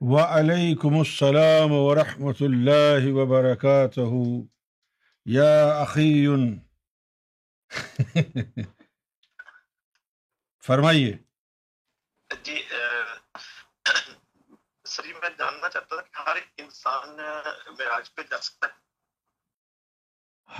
[0.00, 4.00] وعلیکم السلام ورحمۃ اللہ وبرکاتہ۔
[5.24, 6.26] یا اخی
[10.66, 11.12] فرمائیے۔
[12.42, 12.62] جی
[14.84, 17.16] سر جی میں جاننا چاہتا تھا کہ ہر انسان
[17.66, 18.72] معراج پہ جا سکتا ہے۔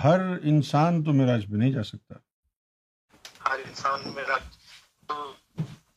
[0.05, 2.15] ہر انسان تو معراج پہ نہیں جا سکتا۔
[3.49, 4.43] ہر انسان معراج۔
[5.07, 5.35] تو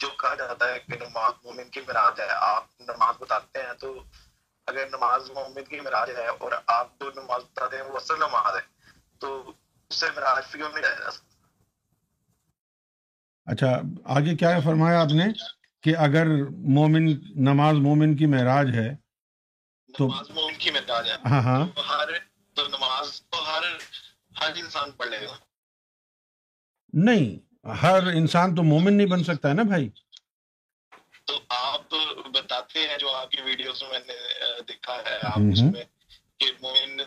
[0.03, 3.91] جو کہا جاتا ہے کہ نماز مومن کی معراج ہے آپ نماز بتاتے ہیں تو
[4.67, 8.55] اگر نماز مومن کی معراج ہے اور آپ جو نماز بتاتے ہیں وہ اصل نماز
[8.55, 8.61] ہے
[9.21, 9.29] تو
[9.91, 11.09] اس سے معراج کیوں نہیں جایا
[13.47, 13.71] اچھا
[14.13, 15.25] آگے کیا فرمایا آپ نے
[15.83, 16.27] کہ اگر
[16.73, 17.07] مومن
[17.43, 18.89] نماز مومن کی معراج ہے
[19.89, 22.11] تو نماز مومن کی معراج ہے ہاں ہاں۔ تو ہر
[22.55, 23.63] تو نماز تو ہر
[24.35, 25.35] ہر انسان پڑھ لے گا۔
[26.93, 27.27] نہیں
[27.65, 29.89] ہر انسان تو مومن نہیں بن سکتا ہے نا بھائی؟
[31.25, 31.93] تو آپ
[32.33, 34.13] بتاتے ہیں جو آپ کی ویڈیوز میں نے
[34.67, 35.83] دیکھا ہے آپ اس۔ میں
[36.37, 37.01] کہ مومن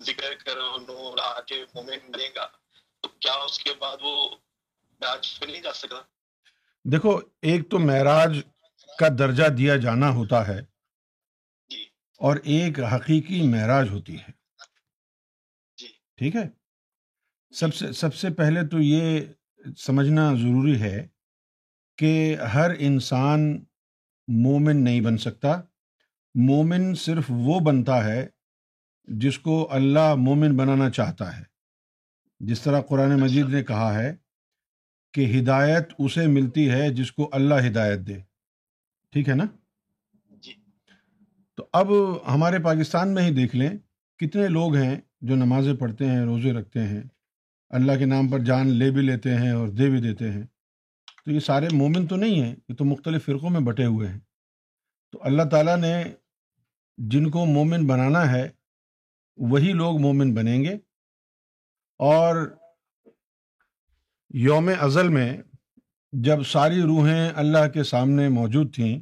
[0.00, 2.46] ذکر کرو نور آ کے مومن بنے گا
[3.00, 4.14] تو کیا اس کے بعد وہ
[5.00, 6.00] راج پہ نہیں جا سکتا؟
[6.84, 8.38] دیکھو ایک تو معراج
[8.98, 10.60] کا درجہ دیا جانا ہوتا ہے
[11.70, 11.82] جی۔
[12.20, 14.30] اور ایک حقیقی معراج ہوتی ہے۔
[15.78, 15.86] جی۔
[16.16, 16.48] ٹھیک ہے؟
[17.52, 19.20] سب سے سب سے پہلے تو یہ
[19.78, 21.06] سمجھنا ضروری ہے
[21.98, 23.64] کہ ہر انسان
[24.28, 25.60] مومن نہیں بن سکتا۔
[26.34, 28.26] مومن صرف وہ بنتا ہے
[29.04, 31.42] جس کو اللہ مومن بنانا چاہتا ہے۔
[32.40, 34.16] جس طرح قرآن مجید نے کہا ہے
[35.14, 38.16] کہ ہدایت اسے ملتی ہے جس کو اللہ ہدایت دے۔
[39.10, 39.44] ٹھیک ہے نا؟
[40.30, 40.52] جی۔
[41.56, 41.86] تو اب
[42.34, 43.70] ہمارے پاکستان میں ہی دیکھ لیں
[44.18, 47.02] کتنے لوگ ہیں جو نمازیں پڑھتے ہیں روزے رکھتے ہیں۔
[47.70, 50.46] اللہ کے نام پر جان لے بھی لیتے ہیں اور دے بھی دیتے ہیں۔
[51.24, 54.18] تو یہ سارے مومن تو نہیں ہیں یہ تو مختلف فرقوں میں بٹے ہوئے ہیں۔
[55.12, 56.04] تو اللہ تعالیٰ نے
[56.98, 58.48] جن کو مومن بنانا ہے
[59.36, 60.74] وہی لوگ مومن بنیں گے۔
[61.98, 62.56] اور
[64.34, 65.42] یوم ازل میں
[66.12, 69.00] جب ساری روحیں اللہ کے سامنے موجود تھیں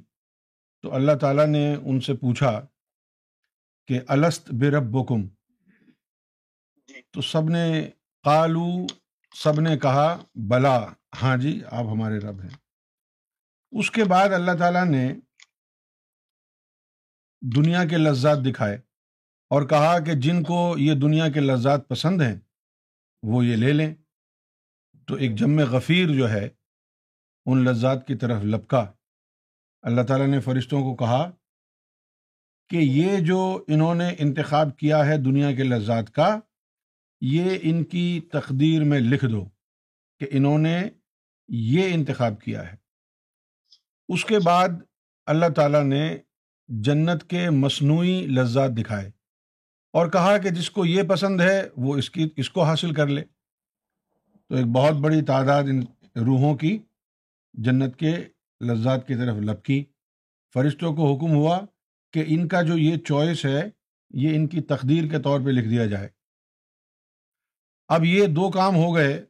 [0.83, 2.67] تو اللہ تعالیٰ نے ان سے پوچھا
[3.87, 4.97] کہ الست بے رب
[6.89, 7.91] جی۔ تو سب نے
[8.29, 8.87] قالو،
[9.35, 10.87] سب نے کہا، بلا۔
[11.23, 12.51] ہاں جی آپ ہمارے رب ہیں۔
[13.71, 15.15] اس کے بعد اللہ تعالیٰ نے
[17.57, 18.77] دنیا کے لذات دکھائے
[19.51, 22.41] اور کہا کہ جن کو یہ دنیا کے لذات پسند ہیں،
[23.23, 23.95] وہ یہ لے لیں۔
[25.07, 26.49] تو ایک جم غفیر جو ہے،
[27.47, 28.93] ان لذات کی طرف لپکا۔
[29.83, 31.31] اللہ تعالیٰ نے فرشتوں کو کہا
[32.69, 36.41] کہ یہ جو انہوں نے انتخاب کیا ہے دنیا کے لذات کا
[37.21, 39.49] یہ ان کی تقدیر میں لکھ دو
[40.21, 40.83] کہ انہوں نے
[41.49, 42.77] یہ انتخاب کیا ہے۔
[44.09, 44.69] اس کے بعد
[45.27, 46.17] اللہ تعالیٰ نے
[46.69, 49.11] جنت کے مصنوعی لذات دکھائے
[49.93, 53.07] اور کہا کہ جس کو یہ پسند ہے وہ اس کی، اس کو حاصل کر
[53.07, 53.23] لے۔
[54.49, 55.81] تو ایک بہت بڑی تعداد ان
[56.27, 56.79] روحوں کی
[57.55, 58.17] جنت کے
[58.61, 59.85] لذات کی طرف لپکی
[60.55, 61.61] فرشتوں کو حکم ہوا
[62.13, 63.71] کہ ان کا جو یہ چوائس ہے،
[64.11, 66.18] یہ ان کی تقدیر کے طور پہ لکھ دیا جائے۔
[67.89, 69.25] اب یہ دو کام ہو گئے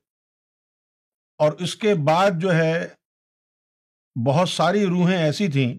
[1.39, 2.89] اور اس کے بعد جو ہے
[4.27, 5.79] بہت ساری روحیں ایسی تھیں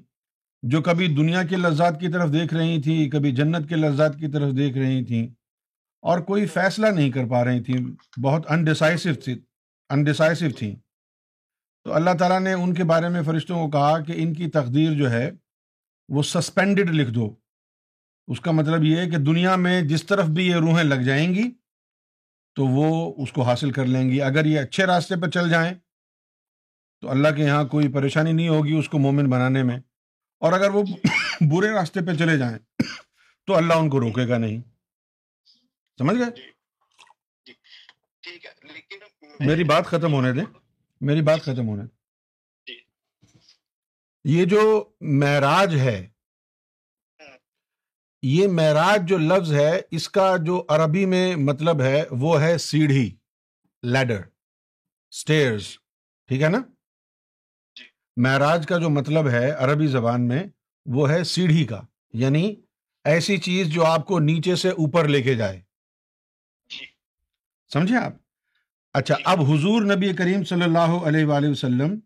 [0.63, 4.31] جو کبھی دنیا کے لذات کی طرف دیکھ رہی تھیں، کبھی جنت کے لذات کی
[4.31, 5.28] طرف دیکھ رہی تھیں
[6.01, 9.39] اور کوئی فیصلہ نہیں کر پا رہی تھیں، بہت انڈیسائسو تھی
[9.89, 10.75] انڈیسائسو تھیں۔
[11.84, 14.94] تو اللہ تعالیٰ نے ان کے بارے میں فرشتوں کو کہا کہ ان کی تقدیر
[14.94, 15.31] جو ہے
[16.09, 17.35] وہ سسپینڈڈ لکھ دو۔
[18.28, 21.35] اس کا مطلب یہ ہے کہ دنیا میں جس طرف بھی یہ روحیں لگ جائیں
[21.35, 21.51] گی
[22.56, 25.74] تو وہ اس کو حاصل کر لیں گی۔ اگر یہ اچھے راستے پہ چل جائیں
[27.02, 29.78] تو اللہ کے یہاں کوئی پریشانی نہیں ہوگی اس کو مومن بنانے میں۔
[30.40, 30.84] اور اگر وہ
[31.42, 32.58] برے راستے پہ چلے جائیں
[33.46, 34.62] تو اللہ ان کو روکے گا نہیں۔
[35.98, 36.50] سمجھ گئے؟
[37.46, 40.45] جی جی میری بات ختم ہونے دیں۔
[41.02, 41.98] میری بات ختم ہونے دیں۔
[42.68, 42.80] جی۔
[44.24, 46.10] یہ جو معراج ہے
[48.21, 53.16] یہ معراج جو لفظ ہے اس کا جو عربی میں مطلب ہے وہ ہے سیڑھی
[53.83, 54.21] لیڈر
[55.12, 55.77] اسٹیئرس
[56.27, 56.57] ٹھیک ہے نا؟
[57.75, 57.83] جی۔
[58.18, 60.44] معراج کا جو مطلب ہے عربی زبان میں
[60.86, 61.81] وہ ہے سیڑھی کا
[62.13, 62.56] یعنی
[63.04, 65.57] ایسی چیز جو آپ کو نیچے سے اوپر لے کے جائے۔
[66.69, 66.86] جی۔
[67.74, 68.13] سمجھے آپ؟
[68.94, 72.00] اچھا جی۔ اب حضور نبی کریم صلی اللہ علیہ وآلہ وسلم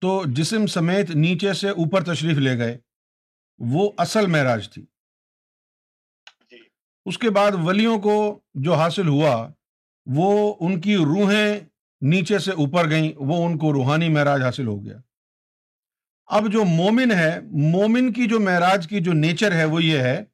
[0.00, 2.78] تو جسم سمیت نیچے سے اوپر تشریف لے گئے۔
[3.58, 4.86] وہ اصل معراج تھی۔
[7.04, 9.48] اس کے بعد ولیوں کو جو حاصل ہوا،
[10.06, 11.60] وہ ان کی روحیں
[12.00, 14.98] نیچے سے اوپر گئیں، وہ ان کو روحانی معراج حاصل ہو گیا۔
[16.26, 20.24] اب جو مومن ہے، مومن کی جو معراج کی جو نیچر ہے، وہ یہ ہے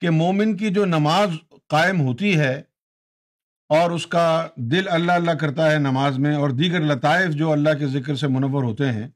[0.00, 1.30] کہ مومن کی جو نماز
[1.68, 2.62] قائم ہوتی ہے
[3.68, 7.78] اور اس کا دل اللہ اللہ کرتا ہے نماز میں اور دیگر لطائف جو اللہ
[7.78, 9.08] کے ذکر سے منور ہوتے ہیں،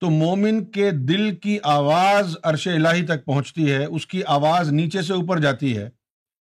[0.00, 5.02] تو مومن کے دل کی آواز عرش الہی تک پہنچتی ہے، اس کی آواز نیچے
[5.02, 5.88] سے اوپر جاتی ہے۔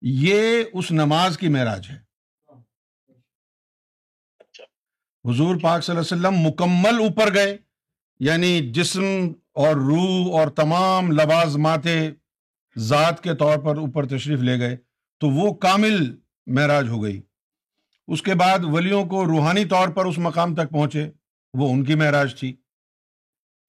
[0.07, 1.97] یہ اس نماز کی معراج ہے۔
[5.31, 7.59] حضور پاک صلی اللہ علیہ وسلم مکمل اوپر گئے
[8.21, 9.03] یعنی جسم
[9.53, 11.57] اور روح اور تمام لباس
[12.79, 14.77] ذات کے طور پر اوپر تشریف لے گئے
[15.21, 16.17] تو وہ کامل
[16.47, 17.23] معراج ہو گئی۔
[18.09, 21.11] اس کے بعد ولیوں کو روحانی طور پر اس مقام تک پہنچے
[21.55, 22.57] وہ ان کی معراج تھی۔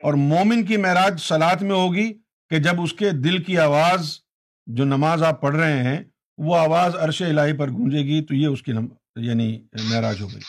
[0.04, 2.14] اور مومن کی معراج سلاد میں ہوگی
[2.50, 4.20] کہ جب اس کے دل کی آواز
[4.66, 6.04] جو نماز آپ پڑھ رہے ہیں
[6.38, 8.72] وہ آواز عرش الہی پر گونجے گی تو یہ اس کی
[9.16, 10.42] یعنی معراج ہو گئی۔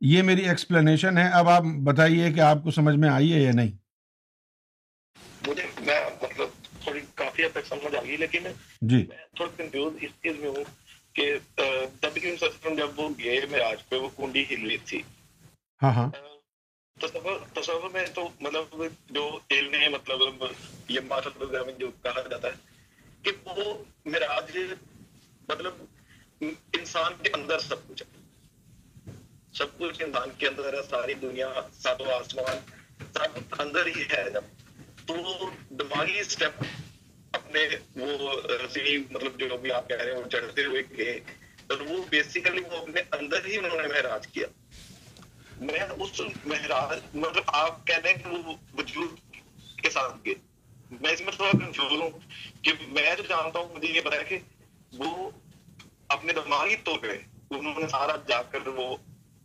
[0.00, 3.52] یہ میری ایکسپلینیشن ہے۔ اب آپ بتائیے کہ آپ کو سمجھ میں آئی ہے یا
[3.54, 3.72] نہیں؟
[5.48, 6.48] مجھے میں مطلب
[6.82, 8.46] تھوڑی کافی حد تک سمجھ آ گئی لیکن
[8.80, 9.04] جی۔
[9.34, 10.64] تھوڑا کنفیوز اس چیز میں ہوں
[11.12, 11.36] کہ
[12.42, 15.02] وسلم جب وہ گئے معراج پہ وہ کنڈی ہل رہی تھی۔
[15.82, 16.10] ہاں ہاں۔
[17.54, 20.44] تصور میں تو مطلب جو علم مطلب
[20.88, 21.00] یہ
[21.40, 22.77] وغیرہ جو کہا جاتا ہے
[23.22, 24.58] کہ وہ معراج
[25.48, 25.74] مطلب
[26.72, 28.18] انسان کے اندر سب کچھ ہے۔
[29.54, 32.56] سب کچھ انسان کے اندر ہے، ساری دنیا سات آسمان،
[33.12, 34.42] سب اندر ہی ہے۔ جب
[35.06, 36.62] تو دماغی اسٹیپ
[37.32, 41.20] اپنے وہ رسی مطلب جو بھی آپ کہہ رہے ہیں، وہ چڑھتے ہوئے گئے۔
[41.66, 44.46] اور وہ بیسیکلی وہ اپنے اندر ہی انہوں نے مہراج کیا۔
[45.60, 49.36] میں اس مہراج مطلب آپ کہہ رہے ہیں کہ وہ وجود
[49.82, 50.34] کے ساتھ گئے۔
[50.90, 52.10] میں اس میں تھوڑا کنفیوز ہوں
[52.62, 54.38] کہ میں جو جانتا ہوں مجھے یہ پتا ہے کہ
[54.98, 55.30] وہ
[56.08, 57.18] اپنے دماغی طور پہ
[57.50, 58.96] انہوں نے سارا جا کر وہ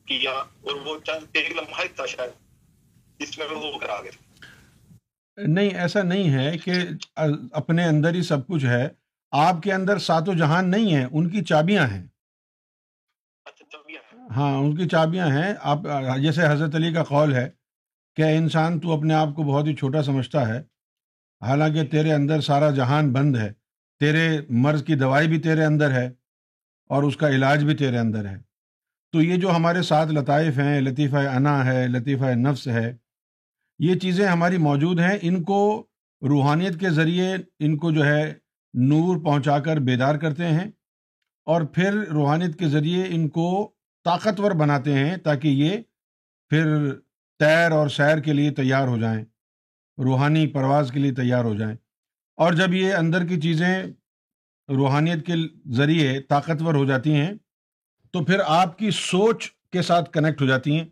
[0.06, 2.32] کیا اور وہ چند ایک لمحہ تھا شاید
[3.20, 4.12] جس میں وہ کرا گیا
[5.38, 6.72] نہیں ایسا نہیں ہے کہ
[7.52, 8.90] اپنے اندر ہی سب کچھ ہے۔
[9.32, 12.08] آپ کے اندر سات و جہان نہیں ہے ان کی چابیاں ہیں۔
[13.46, 13.78] اچھا،
[14.36, 15.78] ہاں ان کی چابیاں ہیں۔ آپ
[16.22, 17.50] جیسے حضرت علی کا قول ہے
[18.16, 20.73] کہ انسان تو اپنے آپ کو بہت ہی چھوٹا سمجھتا ہے
[21.44, 23.54] حالانکہ تیرے اندر سارا جہان بند ہے،
[24.00, 26.10] تیرے مرض کی دوائی بھی تیرے اندر ہے
[26.90, 28.38] اور اس کا علاج بھی تیرے اندر ہے۔
[29.12, 32.98] تو یہ جو ہمارے ساتھ لطائف ہیں، لطیفہ انا ہے، لطیفہ نفس ہے،
[33.80, 35.88] یہ چیزیں ہماری موجود ہیں۔ ان کو
[36.22, 38.34] روحانیت کے ذریعے ان کو جو ہے
[38.74, 40.72] نور پہنچا کر بیدار کرتے ہیں
[41.46, 43.72] اور پھر روحانیت کے ذریعے ان کو
[44.06, 45.78] طاقتور بناتے ہیں تاکہ یہ
[46.50, 46.94] پھر
[47.40, 49.26] تیر اور سیر کے لیے تیار ہو جائیں۔
[49.98, 51.76] روحانی پرواز کے لیے تیار ہو جائیں۔
[52.36, 53.84] اور جب یہ اندر کی چیزیں
[54.70, 55.34] روحانیت کے
[55.72, 57.34] ذریعے طاقتور ہو جاتی ہیں،
[58.12, 60.86] تو پھر آپ کی سوچ کے ساتھ کنیکٹ ہو جاتی ہیں۔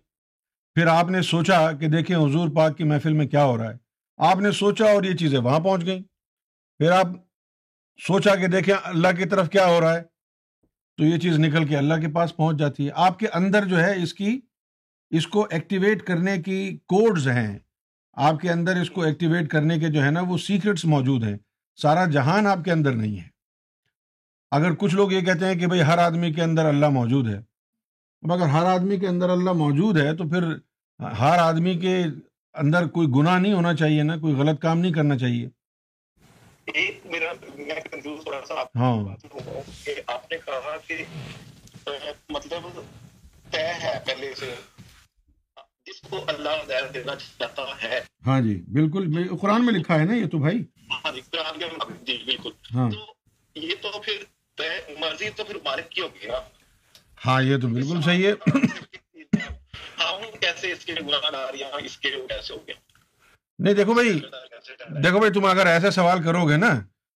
[0.76, 3.78] پھر آپ نے سوچا کہ دیکھیں حضور پاک کی محفل میں کیا ہو رہا ہے۔
[4.18, 6.02] آپ نے سوچا اور یہ چیزیں وہاں پہنچ گئیں۔
[6.78, 7.08] پھر آپ
[8.08, 10.02] سوچا کہ دیکھیں اللہ کی طرف کیا ہو رہا ہے،
[10.98, 13.80] تو یہ چیز نکل کے اللہ کے پاس پہنچ جاتی ہے۔ آپ کے اندر جو
[13.80, 14.40] ہے اس کی،
[15.10, 17.60] اس کو ایکٹیویٹ کرنے کی کوڈز ہیں۔
[18.14, 21.38] آپ کے اندر اس کو ایکٹیویٹ کرنے کے جو ہے نا وہ سیکرٹس موجود ہیں۔
[21.82, 23.28] سارا جہان آپ کے اندر نہیں ہے۔
[24.52, 27.38] اگر کچھ لوگ یہ کہتے ہیں کہ بھائی ہر آدمی کے اندر اللہ موجود ہے
[28.22, 30.44] اب اگر ہر آدمی کے اندر اللہ موجود ہے تو پھر
[31.04, 32.04] ہر آدمی کے
[32.54, 35.50] اندر کوئی گناہ نہیں ہونا چاہیے نا کوئی غلط کام نہیں کرنا چاہیے۔
[38.76, 38.98] ہاں۔
[40.08, 41.06] آپ نے کہا کہ
[42.30, 42.82] مطلب
[43.52, 44.56] طے ہے پہلے سے۔
[46.10, 46.50] کو اللہ
[46.94, 51.12] دینا چاہتا ہے۔ ہاں جی بالکل۔ قرآن میں لکھا ہے نا یہ تو بھائی؟ ہاں
[51.12, 51.66] جی قرآن کے
[52.04, 52.90] جی بالکل۔ ہاں۔
[53.56, 54.24] یہ تو پھر
[55.00, 56.40] مرضی تو پھر مالک کی ہوگی نا۔
[57.26, 58.34] ہاں یہ تو بالکل صحیح ہے۔
[63.60, 64.20] نہیں دیکھو بھائی
[65.04, 66.70] دیکھو بھائی تم اگر ایسے سوال کرو گے نا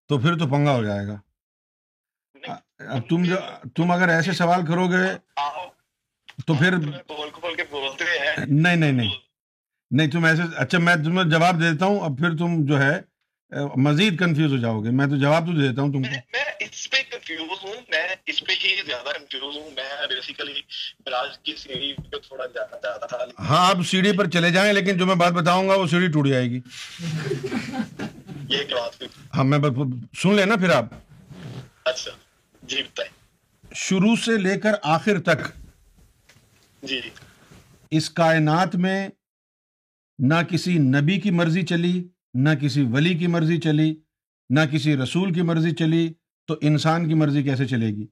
[0.10, 1.18] تو پھر تو پنگا ہو جائے گا۔
[3.10, 3.36] تم جو
[3.76, 5.06] تم اگر ایسے سوال کرو گے
[6.48, 6.78] تو پھر
[8.48, 9.10] نہیں نہیں نہیں۔
[9.92, 13.02] نہیں تم ایسے اچھا میں تمہیں جواب دیتا ہوں۔ اب پھر تم جو ہے
[13.76, 16.16] مزید کنفیوز ہو جاؤ گے۔ میں تو جواب تو دیتا ہوں تم کو۔
[23.40, 26.28] ہاں آپ سیڑھی پر چلے جائیں لیکن جو میں بات بتاؤں گا وہ سیڑھی ٹوٹ
[26.28, 26.60] جائے گی۔
[29.36, 29.60] ہاں میں
[30.22, 30.86] سن لینا پھر آپ۔
[31.84, 32.12] اچھا۔
[32.64, 32.84] جی
[33.76, 35.65] شروع سے لے کر آخر تک
[36.88, 37.02] جی۔
[37.92, 39.10] اس کائنات میں
[40.20, 43.96] نہ کسی نبی کی مرضی چلی، نہ کسی ولی کی مرضی چلی،
[44.50, 46.14] نہ کسی رسول کی مرضی چلی،
[46.48, 48.08] تو انسان کی مرضی کیسے چلے گی؟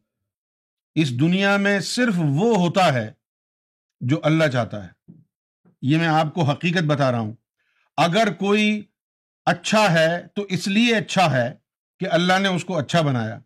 [0.96, 3.12] اس دنیا میں صرف وہ ہوتا ہے
[4.02, 5.12] جو اللہ چاہتا ہے۔
[5.82, 7.34] یہ میں آپ کو حقیقت بتا رہا ہوں۔
[7.98, 8.84] اگر کوئی
[9.46, 11.54] اچھا ہے تو اس لیے اچھا ہے
[12.00, 13.40] کہ اللہ نے اس کو اچھا بنایا۔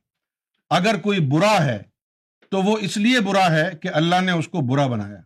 [0.69, 1.83] اگر کوئی برا ہے
[2.51, 5.19] تو وہ اس لیے برا ہے کہ اللہ نے اس کو برا بنایا۔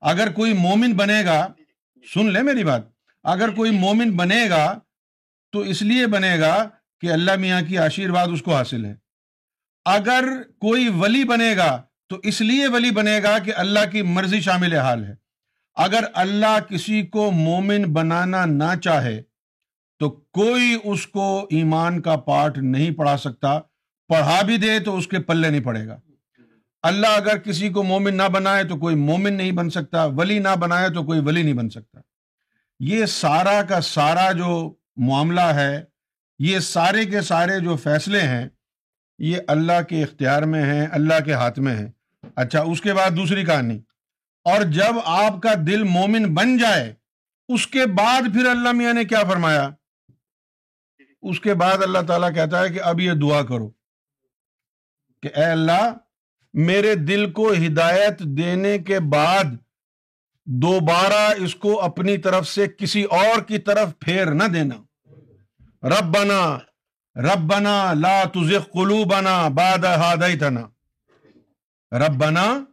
[0.00, 1.52] اگر کوئی مومن بنے گا،
[2.14, 2.82] سن لے میری بات،
[3.24, 4.78] اگر کوئی مومن بنے گا،
[5.52, 6.68] تو اس لیے بنے گا
[7.00, 8.94] کہ اللہ میاں کی آشیرواد اس کو حاصل ہے۔
[9.84, 10.24] اگر
[10.60, 14.74] کوئی ولی بنے گا، تو اس لیے ولی بنے گا کہ اللہ کی مرضی شامل
[14.74, 15.14] حال ہے۔
[15.74, 19.22] اگر اللہ کسی کو مومن بنانا نہ چاہے،
[19.98, 23.60] تو کوئی اس کو ایمان کا پاٹ نہیں پڑھا سکتا۔
[24.08, 26.00] پڑھا بھی دے تو اس کے پلے نہیں پڑے گا۔
[26.86, 30.56] اللہ اگر کسی کو مومن نہ بنائے تو کوئی مومن نہیں بن سکتا، ولی نہ
[30.58, 32.00] بنائے تو کوئی ولی نہیں بن سکتا۔
[32.80, 35.84] یہ سارا کا سارا جو معاملہ ہے،
[36.38, 38.48] یہ سارے کے سارے جو فیصلے ہیں،
[39.18, 41.90] یہ اللہ کے اختیار میں ہیں، اللہ کے ہاتھ میں ہیں۔
[42.36, 43.80] اچھا اس کے بعد دوسری کہانی۔
[44.44, 46.94] اور جب آپ کا دل مومن بن جائے،
[47.48, 49.68] اس کے بعد پھر اللہ میاں نے کیا فرمایا؟
[51.22, 53.70] اس کے بعد اللہ تعالیٰ کہتا ہے کہ اب یہ دعا کرو
[55.22, 55.94] کہ اے اللہ
[56.56, 59.44] میرے دل کو ہدایت دینے کے بعد
[60.44, 64.74] دوبارہ اس کو اپنی طرف سے کسی اور کی طرف پھیر نہ دینا۔
[65.82, 66.58] رب بنا
[67.16, 70.60] رب بنا لا تزغ قلوبنا بعد ہدایتنا
[71.98, 72.64] رب بنا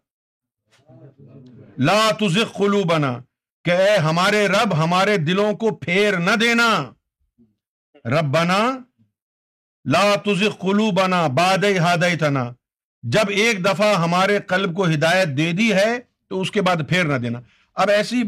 [1.77, 3.19] لا تزغ قلوبنا۔
[3.65, 6.91] کہ اے ہمارے رب، ہمارے دلوں کو پھیر نہ دینا۔
[8.05, 8.77] رب بنا
[9.85, 12.53] لا تزغ قلوبنا بعد ہدایتنا
[13.03, 17.03] جب ایک دفعہ ہمارے قلب کو ہدایت دے دی ہے تو اس کے بعد پھیر
[17.03, 17.41] نہ دینا۔
[17.73, 18.23] اب ایسی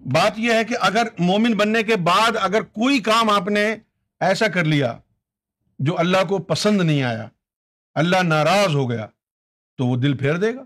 [0.00, 3.76] بات یہ ہے کہ اگر مومن بننے کے بعد اگر کوئی کام آپ نے
[4.20, 4.98] ایسا کر لیا
[5.78, 7.28] جو اللہ کو پسند نہیں آیا،
[7.94, 9.06] اللہ ناراض ہو گیا،
[9.78, 10.64] تو وہ دل پھیر دے گا۔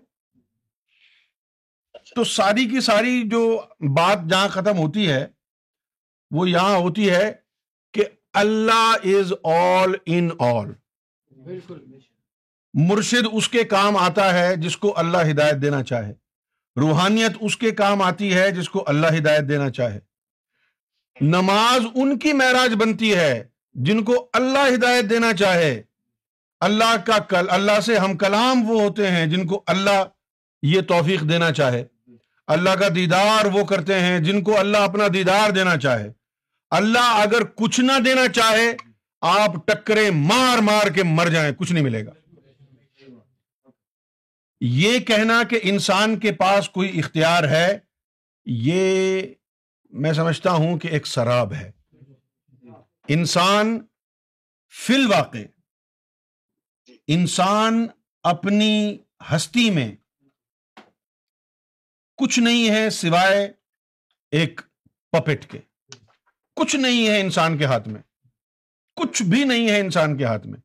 [2.15, 3.63] تو ساری کی ساری جو
[3.97, 5.27] بات جہاں ختم ہوتی ہے،
[6.31, 7.33] وہ یہاں ہوتی ہے
[7.93, 10.73] کہ اللہ از آل ان آل
[12.77, 16.13] مرشد اس کے کام آتا ہے جس کو اللہ ہدایت دینا چاہے۔
[16.77, 20.01] روحانیت اس کے کام آتی ہے جس کو اللہ ہدایت دینا چاہے۔
[21.21, 25.83] نماز ان کی معراج بنتی ہے جن کو اللہ ہدایت دینا چاہے۔
[26.61, 30.05] اللہ کا کل، اللہ سے ہم کلام وہ ہوتے ہیں جن کو اللہ
[30.63, 31.85] یہ توفیق دینا چاہے۔
[32.47, 36.13] اللہ کا دیدار وہ کرتے ہیں جن کو اللہ اپنا دیدار دینا چاہے۔
[36.71, 38.77] اللہ اگر کچھ نہ دینا چاہے،
[39.21, 42.11] آپ ٹکرے مار مار کے مر جائیں، کچھ نہیں ملے گا۔
[44.61, 47.79] یہ کہنا کہ انسان کے پاس کوئی اختیار ہے،
[48.45, 49.23] یہ
[49.91, 51.71] میں سمجھتا ہوں کہ ایک شراب ہے۔
[53.09, 53.87] انسان
[54.69, 55.39] فی الواقع،
[57.07, 57.87] انسان
[58.23, 58.99] اپنی
[59.33, 59.97] ہستی میں
[62.17, 63.53] کچھ نہیں ہے سوائے
[64.31, 64.61] ایک
[65.13, 65.59] پپٹ کے۔
[66.57, 68.03] کچھ نہیں ہے انسان کے ہاتھ میں۔
[68.97, 70.59] کچھ بھی نہیں ہے انسان کے ہاتھ میں۔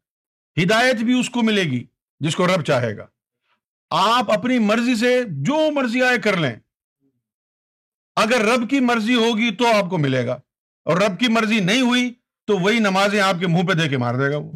[0.64, 1.86] ہدایت بھی اس کو ملے گی
[2.20, 3.08] جس کو رب چاہے گا۔
[3.92, 6.56] آپ اپنی مرضی سے جو مرضی آئے کر لیں۔
[8.16, 10.38] اگر رب کی مرضی ہوگی تو آپ کو ملے گا۔
[10.86, 12.14] اور رب کی مرضی نہیں ہوئی
[12.48, 14.52] تو وہی نمازیں آپ کے منہ پہ دے کے مار دے گا وہ۔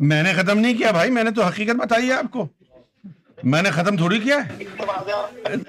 [0.00, 2.48] میں نے ختم نہیں کیا بھائی میں نے تو حقیقت بتائی ہے آپ کو۔
[3.42, 4.58] میں نے ختم تھوڑی کیا ہے۔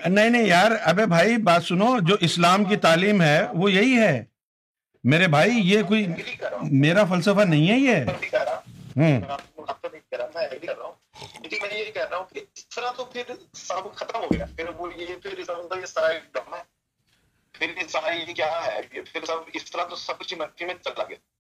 [0.10, 4.24] نہیں نہیں یار ابے بھائی بات سنو جو اسلام کی تعلیم ہے وہ یہی ہے۔
[5.04, 6.08] میرے بھائی یہ کوئی
[6.72, 7.96] میرا فلسفہ نہیں ہے یہ؟
[8.98, 9.22] ہوں۔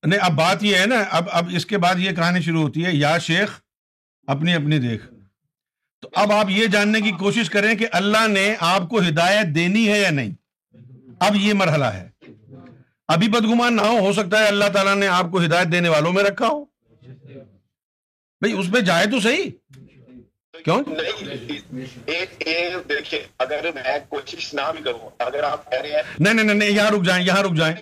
[0.03, 2.85] نہیں اب بات یہ ہے نا اب اب اس کے بعد یہ کہانی شروع ہوتی
[2.85, 3.59] ہے یا شیخ
[4.27, 5.05] اپنی اپنی دیکھ۔
[6.01, 9.91] تو اب آپ یہ جاننے کی کوشش کریں کہ اللہ نے آپ کو ہدایت دینی
[9.91, 10.31] ہے یا نہیں۔
[11.19, 12.09] اب یہ مرحلہ ہے۔
[13.09, 16.13] ابھی بدگمان نہ ہو ہو سکتا ہے اللہ تعالیٰ نے آپ کو ہدایت دینے والوں
[16.13, 16.65] میں رکھا ہو۔
[18.41, 19.51] بھائی، اس پہ جائے تو صحیح۔
[20.63, 20.83] کیوں؟
[23.37, 26.91] اگر میں کوشش نہ بھی کروں اگر آپ کہہ رہے ہیں نہیں نہیں نہیں، یہاں
[26.91, 27.75] رک جائیں، یہاں رک جائیں۔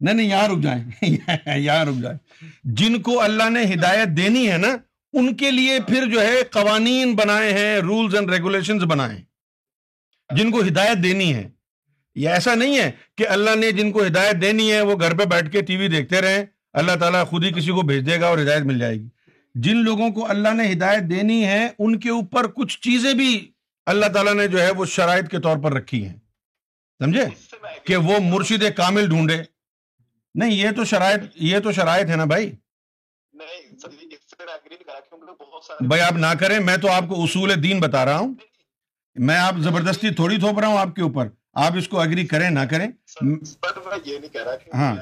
[0.00, 0.84] نہیں نہیں، یہاں رک جائیں۔
[1.58, 2.18] یہاں رک جائیں۔
[2.64, 4.76] جن کو اللہ نے ہدایت دینی ہے نا،
[5.12, 9.22] ان کے لیے پھر جو ہے قوانین بنائے ہیں رولز اینڈ ریگولیشن بنائے
[10.36, 11.53] جن کو ہدایت دینی ہے۔
[12.14, 15.24] یہ ایسا نہیں ہے کہ اللہ نے جن کو ہدایت دینی ہے وہ گھر پہ
[15.24, 18.26] بیٹھ کے ٹی وی دیکھتے رہیں، اللہ تعالیٰ خود ہی کسی کو بھیج دے گا
[18.26, 19.08] اور ہدایت مل جائے گی۔
[19.54, 23.52] جن لوگوں کو اللہ نے ہدایت دینی ہے، ان کے اوپر کچھ چیزیں بھی
[23.86, 26.16] اللہ تعالیٰ نے جو ہے وہ شرائط کے طور پر رکھی ہیں۔
[26.98, 27.24] سمجھے؟
[27.84, 29.42] کہ وہ مرشد کامل ڈھونڈے۔
[30.34, 32.50] نہیں، یہ تو شرائط، یہ تو شرائط ہے نا بھائی؟
[35.86, 38.34] بھائی آپ نہ کریں، میں تو آپ کو اصول دین بتا رہا ہوں۔
[39.14, 42.48] میں آپ زبردستی تھوڑی تھوپ رہا ہوں آپ کے اوپر۔ آپ اس کو اگری کریں
[42.50, 44.94] نہ کریں سر میں یہ نہیں کہہ رہا کہ ہاں۔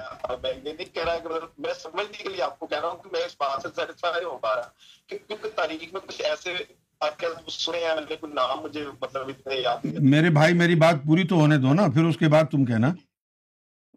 [0.42, 2.88] میں یہ نہیں کہہ رہا کہ مطلب میں سمجھنے کے لیے آپ کو کہہ رہا
[2.88, 4.68] ہوں کہ میں اس بات سے سیٹسفائی ہو پا رہا
[5.09, 6.54] کہ کیونکہ تاریخ میں کچھ ایسے
[7.00, 11.02] آپ کے سنے ہیں لیکن نام مجھے مطلب اتنے یاد نہیں میرے بھائی میری بات
[11.04, 12.90] پوری تو ہونے دو نا پھر اس کے بعد تم کہنا۔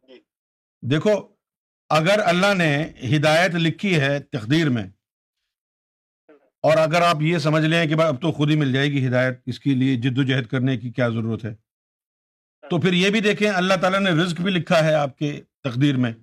[0.07, 0.19] جی۔
[0.83, 1.11] دیکھو
[1.89, 2.71] اگر اللہ نے
[3.09, 4.83] ہدایت لکھی ہے تقدیر میں
[6.63, 9.39] اور اگر آپ یہ سمجھ لیں کہ اب تو خود ہی مل جائے گی ہدایت
[9.45, 11.53] اس کے لیے جد و جہد کرنے کی کیا ضرورت ہے؟
[12.69, 15.97] تو پھر یہ بھی دیکھیں، اللہ تعالیٰ نے رزق بھی لکھا ہے آپ کے تقدیر
[15.97, 16.13] میں۔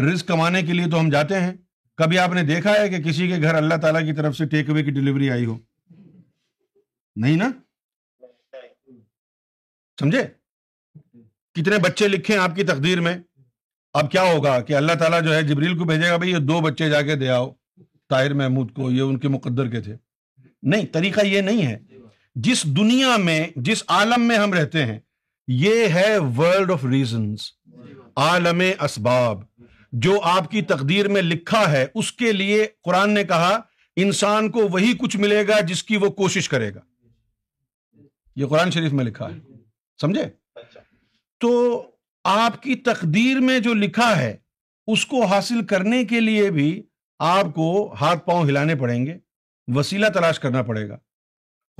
[0.00, 1.52] رزق کمانے کے لیے تو ہم جاتے ہیں۔
[1.96, 4.70] کبھی آپ نے دیکھا ہے کہ کسی کے گھر اللہ تعالیٰ کی طرف سے ٹیک
[4.70, 5.58] اوے کی ڈلیوری آئی ہو؟
[7.16, 7.50] نہیں نا؟
[10.00, 10.26] سمجھے؟
[11.54, 13.18] کتنے بچے لکھے ہیں آپ کی تقدیر میں۔
[13.92, 16.60] اب کیا ہوگا کہ اللہ تعالیٰ جو ہے جبریل کو بھیجے گا، بھائی یہ دو
[16.60, 17.52] بچے جا کے دے آؤ،
[18.08, 19.96] طاہر محمود کو، یہ ان کے مقدر کے تھے۔
[20.62, 21.78] نہیں، طریقہ یہ نہیں ہے۔
[22.34, 24.98] جس دنیا میں، جس عالم میں ہم رہتے ہیں
[25.48, 27.50] یہ ہے ورلڈ آف ریزنس
[28.16, 29.42] عالم اسباب
[29.92, 33.60] جو آپ کی تقدیر میں لکھا ہے اس کے لیے قرآن نے کہا
[33.96, 36.80] انسان کو وہی کچھ ملے گا جس کی وہ کوشش کرے گا۔
[38.36, 39.38] یہ قرآن شریف میں لکھا ہے۔
[40.00, 40.22] سمجھے؟
[40.54, 40.80] اچھا۔
[41.40, 41.82] تو
[42.24, 44.36] آپ کی تقدیر میں جو لکھا ہے
[44.86, 46.82] اس کو حاصل کرنے کے لیے بھی
[47.18, 49.18] آپ کو ہاتھ پاؤں ہلانے پڑیں گے
[49.66, 50.98] وسیلہ تلاش کرنا پڑے گا۔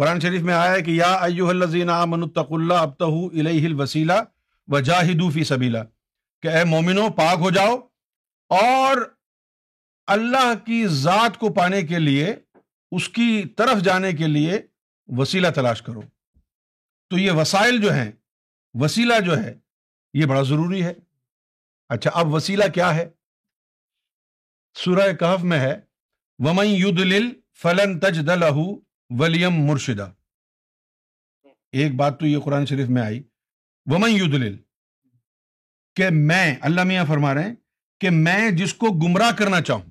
[0.02, 4.12] قرآن شریف میں آیا ہے کہ یا ایوہ الذین آمنوا اتقوا اللہ ابتہو الیہ الوسیلہ
[4.68, 5.78] وجاہدوا فی سبیلہ
[6.42, 7.76] کہ اے مومنو پاک ہو جاؤ
[8.48, 8.96] اور
[10.06, 12.34] اللہ کی ذات کو پانے کے لیے
[12.90, 14.62] اس کی طرف جانے کے لیے
[15.08, 16.00] وسیلہ تلاش کرو
[17.10, 18.12] تو یہ وسائل جو ہیں،
[18.74, 19.54] وسیلہ جو ہے،
[20.14, 20.92] یہ بڑا ضروری ہے۔
[21.88, 23.10] اچھا اب وسیلہ کیا ہے؟
[24.74, 25.80] سورہ کہف میں ہے،
[26.38, 27.30] ومن یدلل
[27.62, 28.72] فلن تجد له
[29.18, 30.12] ولیم مرشدہ۔
[31.72, 33.22] ایک بات تو یہ قرآن شریف میں آئی۔
[33.86, 34.56] ومن یدلل
[35.96, 37.54] کہ میں، اللہ میاں فرما رہے ہیں
[38.00, 39.90] کہ میں جس کو گمراہ کرنا چاہوں۔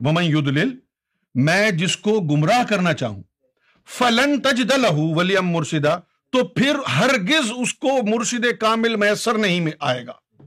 [0.00, 0.78] ومن یدلل
[1.34, 3.22] میں جس کو گمراہ کرنا چاہوں۔
[3.86, 10.06] فلن تجد له ولیم مرشدہ تو پھر ہرگز اس کو مرشد کامل میسر نہیں آئے
[10.06, 10.42] گا۔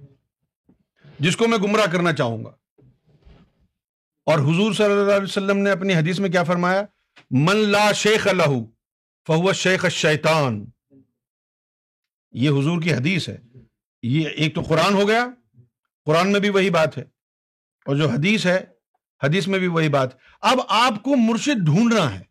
[1.20, 2.61] جس کو میں گمراہ کرنا چاہوں گا۔
[4.28, 6.82] اور حضور صلی اللہ علیہ وسلم نے اپنی حدیث میں کیا فرمایا؟
[7.32, 8.54] من لا شیخ اللہ
[9.28, 10.64] فہو شیخ الشیطان.
[12.34, 13.38] یہ حضور کی حدیث ہے.
[14.04, 15.26] یہ ایک تو قرآن ہو گیا،
[16.08, 17.04] قرآن میں بھی وہی بات ہے،
[17.86, 18.64] اور جو حدیث ہے،
[19.22, 22.24] حدیث میں بھی وہی بات اب آپ کو مرشد ڈھونڈنا ہے۔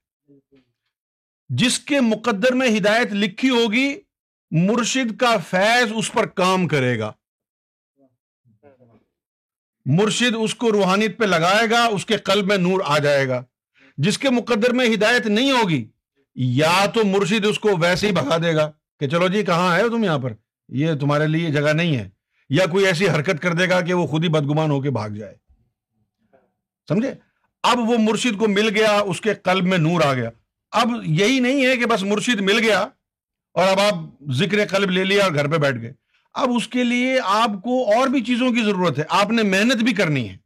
[1.51, 3.89] جس کے مقدر میں ہدایت لکھی ہوگی،
[4.51, 7.13] مرشد کا فیض اس پر کام کرے گا۔
[9.87, 13.43] مرشد اس کو روحانیت پہ لگائے گا، اس کے قلب میں نور آ جائے گا۔
[13.97, 15.89] جس کے مقدر میں ہدایت نہیں ہوگی،
[16.35, 19.83] یا تو مرشد اس کو ویسے ہی بھگا دے گا کہ چلو جی کہاں آئے
[19.83, 20.33] ہو تم یہاں پر؟
[20.69, 22.09] یہ تمہارے لیے جگہ نہیں ہے۔
[22.51, 25.11] یا کوئی ایسی حرکت کر دے گا کہ وہ خود ہی بدگمان ہو کے بھاگ
[25.11, 25.35] جائے۔
[26.89, 27.15] سمجھے؟
[27.63, 30.31] اب وہ مرشد کو مل گیا، اس کے قلب میں نور آ گیا۔
[30.71, 32.81] اب یہی نہیں ہے کہ بس مرشد مل گیا
[33.53, 33.95] اور اب آپ
[34.33, 35.93] ذکر قلب لے لیا اور گھر پہ بیٹھ گئے۔
[36.35, 39.77] اب اس کے لیے آپ کو اور بھی چیزوں کی ضرورت ہے۔ آپ نے محنت
[39.77, 40.37] بھی کرنی ہے۔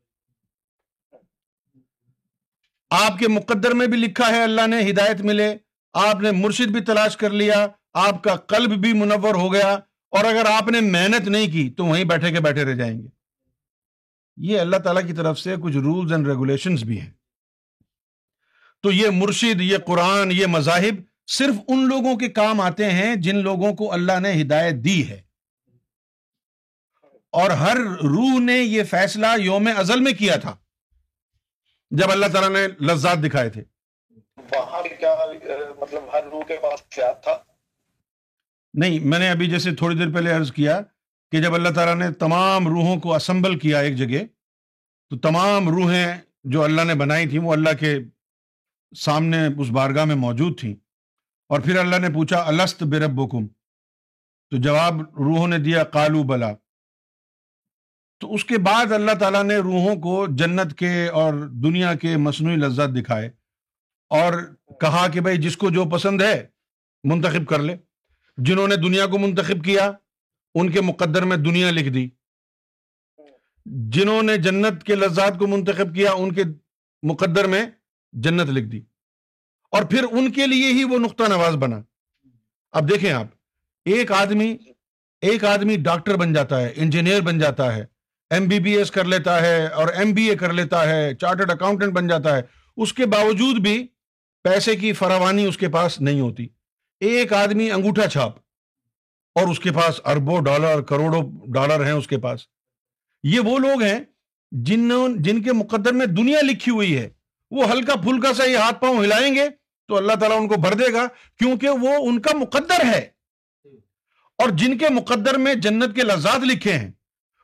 [2.91, 5.57] آپ کے مقدر میں بھی لکھا ہے، اللہ نے ہدایت ملے۔
[5.93, 9.73] آپ نے مرشد بھی تلاش کر لیا۔ آپ کا قلب بھی منور ہو گیا۔
[10.11, 13.07] اور اگر آپ نے محنت نہیں کی، تو وہیں بیٹھے کے بیٹھے رہ جائیں گے۔
[14.37, 17.11] یہ اللہ تعالیٰ کی طرف سے کچھ رولز اینڈ ریگولیشنز بھی ہیں۔
[18.83, 20.95] تو یہ مرشد، یہ قرآن، یہ مذاہب
[21.27, 25.24] صرف ان لوگوں کے کام آتے ہیں جن لوگوں کو اللہ نے ہدایت دی ہے۔
[27.35, 30.57] اور ہر روح نے یہ فیصلہ یوم ازل میں کیا تھا۔
[31.91, 33.65] جب اللہ تعالیٰ نے لذات دکھائے تھے۔
[34.37, 35.15] وہاں کیا
[35.81, 36.89] مطلب ہر روح کے پاس
[37.23, 37.37] تھا؟
[38.75, 40.81] نہیں میں نے ابھی جیسے تھوڑی دیر پہلے عرض کیا
[41.31, 44.25] کہ جب اللہ تعالیٰ نے تمام روحوں کو اسمبل کیا ایک جگہ
[45.11, 47.99] تو تمام روحیں جو اللہ نے بنائی تھیں وہ اللہ کے
[48.99, 50.75] سامنے اس بارگاہ میں موجود تھیں۔
[51.49, 53.47] اور پھر اللہ نے پوچھا الست برب
[54.51, 56.53] تو جواب روحوں نے دیا کالو بلا.
[58.19, 62.57] تو اس کے بعد اللہ تعالیٰ نے روحوں کو جنت کے اور دنیا کے مصنوعی
[62.57, 63.31] لذت دکھائے
[64.09, 66.47] اور کہا کہ بھائی جس کو جو پسند ہے
[67.05, 67.77] منتخب کر لے۔
[68.37, 69.93] جنہوں نے دنیا کو منتخب کیا،
[70.55, 72.09] ان کے مقدر میں دنیا لکھ دی۔
[73.65, 76.43] جنہوں نے جنت کے لذات کو منتخب کیا، ان کے
[77.03, 77.67] مقدر میں
[78.13, 78.81] جنت لکھ دی۔
[79.71, 81.83] اور پھر ان کے لیے ہی وہ نقطہ نواز بنا۔
[82.73, 83.27] اب دیکھیں آپ،
[83.85, 84.57] ایک آدمی
[85.21, 87.94] ایک آدمی ڈاکٹر بن جاتا ہے، انجینئر بن جاتا ہے۔
[88.35, 91.51] ایم بی بی ایس کر لیتا ہے اور ایم بی اے کر لیتا ہے چارٹرڈ
[91.51, 92.43] اکاؤنٹنٹ بن جاتا ہے،
[92.77, 93.87] اس کے باوجود بھی
[94.45, 96.49] پیسے کی فراوانی اس کے پاس نہیں ہوتی۔
[97.01, 98.37] ایک آدمی انگوٹھا چھاپ
[99.35, 102.41] اور اس کے پاس اربوں ڈالر، کروڑوں ڈالر ہیں اس کے پاس۔
[103.23, 104.01] یہ وہ لوگ ہیں
[104.53, 107.09] جنہوں جن کے مقدر میں دنیا لکھی ہوئی ہے۔
[107.51, 109.49] وہ ہلکا پھلکا سا یہ ہاتھ پاؤں ہلائیں گے
[109.89, 111.07] تو اللہ تعالیٰ ان کو بھر دے گا،
[111.39, 113.09] کیونکہ وہ ان کا مقدر ہے۔
[114.39, 116.91] اور جن کے مقدر میں جنت کے لذات لکھے ہیں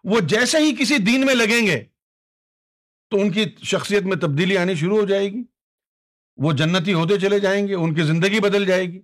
[0.05, 1.85] وہ جیسے ہی کسی دین میں لگیں گے،
[3.11, 5.43] تو ان کی شخصیت میں تبدیلی آنی شروع ہو جائے گی۔
[6.37, 9.01] وہ جنتی ہوتے چلے جائیں گے، ان کی زندگی بدل جائے گی۔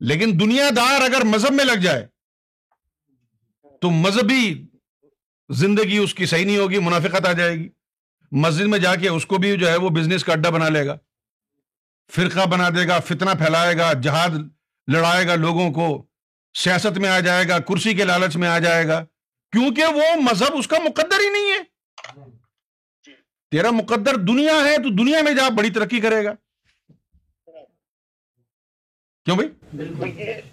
[0.00, 2.06] لیکن دنیا دار اگر مذہب میں لگ جائے،
[3.80, 4.66] تو مذہبی
[5.50, 7.68] زندگی اس کی صحیح نہیں ہوگی، منافقت آ جائے گی۔
[8.32, 10.86] مسجد میں جا کے اس کو بھی جو ہے وہ بزنس کا اڈا بنا لے
[10.86, 10.96] گا۔
[12.10, 14.30] فرقہ بنا دے گا، فتنہ پھیلائے گا، جہاد
[14.92, 16.06] لڑائے گا لوگوں کو،
[16.54, 19.04] سیاست میں آ جائے گا، کرسی کے لالچ میں آ جائے گا۔
[19.52, 21.60] کیونکہ وہ مذہب اس کا مقدر ہی نہیں ہے۔
[23.52, 26.32] تیرا مقدر دنیا ہے تو دنیا میں جا بڑی ترقی کرے گا۔
[29.26, 29.48] کیوں بھائی؟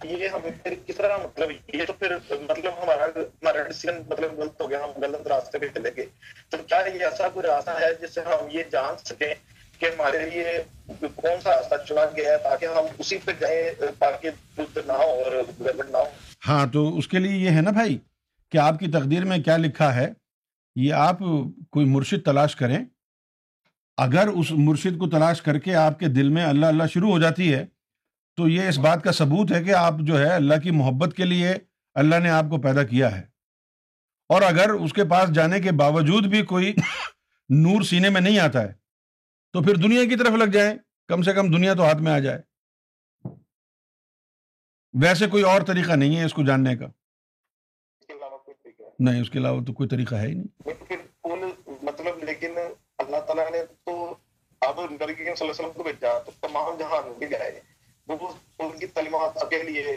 [0.03, 0.51] یہ ہمیں
[0.87, 5.01] کس طرح مطلب یہ تو پھر مطلب ہمارا ہمارا ڈیسیزن مطلب غلط ہو گیا ہم
[5.01, 6.05] غلط راستے پہ چلے گئے۔
[6.49, 9.33] تو کیا یہ ایسا کوئی راستہ ہے جس سے ہم یہ جان سکیں
[9.79, 10.45] کہ ہمارے لیے
[11.15, 13.63] کون سا راستہ چنا گیا ہے تاکہ ہم اسی پہ جائیں
[13.99, 14.29] تاکہ
[14.87, 16.05] نہ ہو اور گڑبڑ نہ ہو
[16.47, 17.97] ہاں تو اس کے لیے یہ ہے نا بھائی
[18.51, 20.13] کہ آپ کی تقدیر میں کیا لکھا ہے،
[20.75, 21.19] یہ آپ
[21.69, 22.85] کوئی مرشد تلاش کریں۔
[23.97, 27.19] اگر اس مرشد کو تلاش کر کے آپ کے دل میں اللہ اللہ شروع ہو
[27.19, 27.65] جاتی ہے،
[28.35, 31.25] تو یہ اس بات کا ثبوت ہے کہ آپ جو ہے اللہ کی محبت کے
[31.25, 31.53] لیے
[31.93, 33.21] اللہ نے آپ کو پیدا کیا ہے۔
[34.29, 36.73] اور اگر اس کے پاس جانے کے باوجود بھی کوئی
[37.49, 38.73] نور سینے میں نہیں آتا ہے،
[39.53, 42.19] تو پھر دنیا کی طرف لگ جائیں۔ کم سے کم دنیا تو ہاتھ میں آ
[42.19, 42.41] جائے۔
[44.93, 46.87] ویسے کوئی اور طریقہ نہیں ہے اس کو جاننے کا۔
[48.99, 50.67] نہیں اس کے علاوہ تو کوئی طریقہ ہے ہی نہیں۔
[51.83, 52.53] مطلب لیکن
[52.97, 54.15] اللہ تعالیٰ نے تو
[54.61, 57.59] اب نبی صلی اللہ علیہ وسلم کو بھیجا تو تمام جہان بھی گئے
[58.07, 58.27] وہ
[58.59, 59.95] ان کی تعلیمات سب کے لیے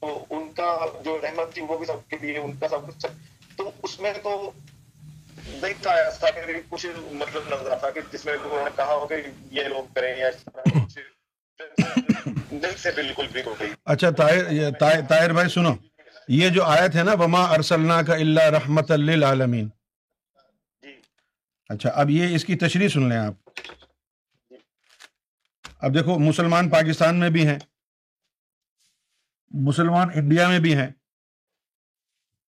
[0.00, 3.06] تو ان کا جو رحمت تھی وہ بھی سب کے لیے ان کا سب کچھ۔
[3.56, 4.50] تو اس میں تو
[5.46, 9.06] نہیں تھا ایسا کہ کچھ مطلب نظر آتا کہ جس میں انہوں نے کہا ہو
[9.06, 9.14] کہ
[9.50, 10.98] یہ لوگ کریں یا اس طرح کچھ۔
[12.50, 14.70] دل سے بالکل بھی ہو گئی اچھا طاہر
[15.08, 15.72] طاہر بھائی سنو۔
[16.28, 19.68] یہ جو آیت ہے نا وما ارسلنا کا اللہ رحمت للعالمین
[21.68, 23.34] اچھا اب یہ اس کی تشریح سن لیں آپ۔
[25.78, 27.58] اب دیکھو مسلمان پاکستان میں بھی ہیں
[29.50, 30.90] مسلمان انڈیا میں بھی ہیں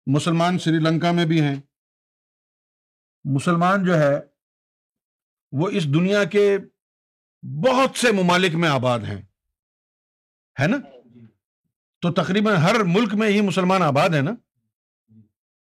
[0.08, 1.56] مسلمان سری لنکا میں بھی ہیں۔
[3.24, 4.20] مسلمان جو ہے
[5.52, 6.58] وہ اس دنیا کے
[7.44, 9.22] بہت سے ممالک میں آباد ہیں۔
[10.62, 10.78] ہے نا؟
[12.06, 14.32] تو تقریباً ہر ملک میں ہی مسلمان آباد ہے نا؟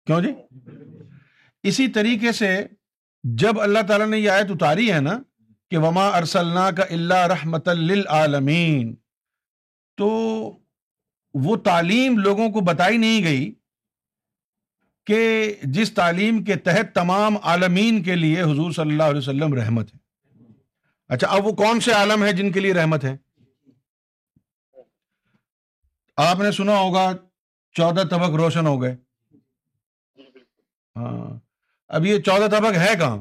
[0.07, 0.29] کیوں جی؟
[1.63, 2.49] اسی طریقے سے
[3.23, 5.17] جب اللہ تعالیٰ نے یہ آیت اتاری ہے نا
[5.71, 8.95] کہ وما ارسلنا کا اللہ رحمت للعالمین
[9.97, 10.09] تو
[11.33, 13.53] وہ تعلیم لوگوں کو بتائی نہیں گئی
[15.07, 19.93] کہ جس تعلیم کے تحت تمام عالمین کے لیے حضور صلی اللہ علیہ وسلم رحمت
[19.93, 19.99] ہے
[21.07, 23.17] اچھا اب وہ کون سے عالم ہے جن کے لیے رحمت ہے
[26.21, 27.11] آپ نے سنا ہوگا
[27.73, 28.95] چودہ طبق روشن ہو گئے۔
[30.95, 31.39] ہاں۔
[31.87, 33.17] اب یہ چودہ طبق ہے کہاں؟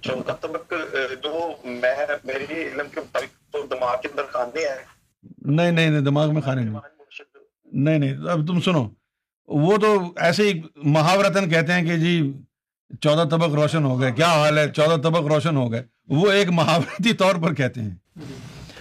[0.00, 0.72] چودہ طبق
[1.22, 1.94] جو میں
[2.24, 4.84] میری علم کے مطابق تو دماغ کے اندر کھانے ہیں۔
[5.38, 6.80] نہیں نہیں دماغ میں کھانے نہیں۔
[7.72, 8.88] نہیں نہیں اب تم سنو۔
[9.46, 12.32] وہ تو ایسے ہی محاورتن کہتے ہیں کہ جی
[13.00, 16.48] چودہ طبق روشن ہو گئے۔ کیا حال ہے؟ چودہ طبق روشن ہو گئے۔ وہ ایک
[16.48, 17.94] محاورتی طور پر کہتے ہیں۔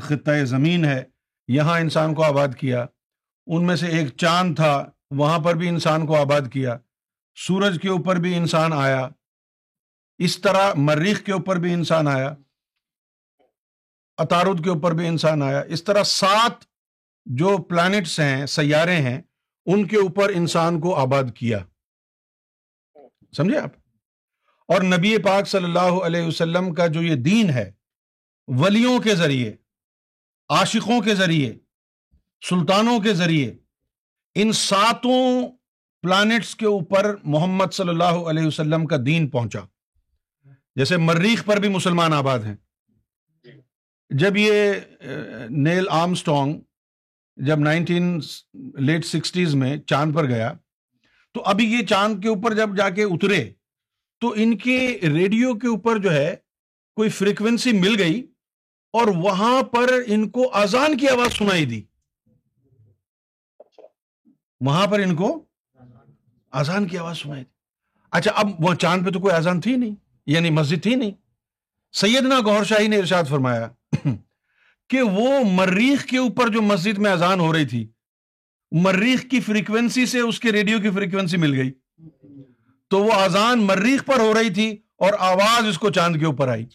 [0.00, 1.04] خطۂ زمین ہے۔
[1.48, 2.86] یہاں انسان کو آباد کیا۔
[3.46, 6.78] ان میں سے ایک چاند تھا، وہاں پر بھی انسان کو آباد کیا۔
[7.36, 9.08] سورج کے اوپر بھی انسان آیا۔
[10.18, 12.34] اس طرح مریخ کے اوپر بھی انسان آیا۔
[14.18, 16.52] اطارد کے اوپر بھی انسان آیا۔ اس طرح سات
[17.24, 19.22] جو پلانٹس ہیں، سیارے ہیں،
[19.66, 21.58] ان کے اوپر انسان کو آباد کیا۔
[23.36, 23.70] سمجھے آپ؟
[24.68, 27.72] اور نبی پاک صلی اللہ علیہ وسلم کا جو یہ دین ہے،
[28.46, 29.56] ولیوں کے ذریعے
[30.48, 31.54] عاشقوں کے ذریعے،
[32.48, 33.54] سلطانوں کے ذریعے،
[34.34, 35.48] ان ساتوں
[36.02, 39.60] پلانٹس کے اوپر محمد صلی اللہ علیہ وسلم کا دین پہنچا۔
[40.76, 42.56] جیسے مریخ پر بھی مسلمان آباد ہیں۔
[44.10, 44.72] جب یہ
[45.50, 46.60] نیل آرمسٹونگ
[47.36, 48.18] جب نائنٹین
[48.78, 50.52] لیٹ سکسٹیز میں چاند پر گیا،
[51.32, 53.50] تو ابھی یہ چاند کے اوپر جب جا کے اترے،
[54.20, 56.36] تو ان کے ریڈیو کے اوپر جو ہے،
[56.96, 58.26] کوئی فریکوینسی مل گئی۔
[58.98, 61.82] اور وہاں پر ان کو آزان کی آواز سنائی دی۔
[64.60, 65.44] وہاں پر ان کو
[66.52, 67.50] آزان کی آواز سنائی دی۔
[68.10, 69.94] اچھا اب وہ چاند پہ تو کوئی آزان تھی نہیں
[70.26, 71.10] یعنی مسجد تھی نہیں۔
[71.92, 73.68] سیدنا گور شاہی نے ارشاد فرمایا
[74.90, 77.88] کہ وہ مریخ کے اوپر جو مسجد میں اذان ہو رہی تھی،
[78.72, 81.70] مریخ کی فریکوینسی سے اس کے ریڈیو کی فریکوینسی مل گئی۔
[82.88, 86.48] تو وہ اذان مریخ پر ہو رہی تھی اور آواز اس کو چاند کے اوپر
[86.48, 86.66] آئی۔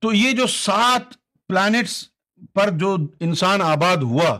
[0.00, 1.02] تو یہ جو سات
[1.48, 2.08] پلانٹس
[2.54, 4.38] پر جو انسان آباد ہوا،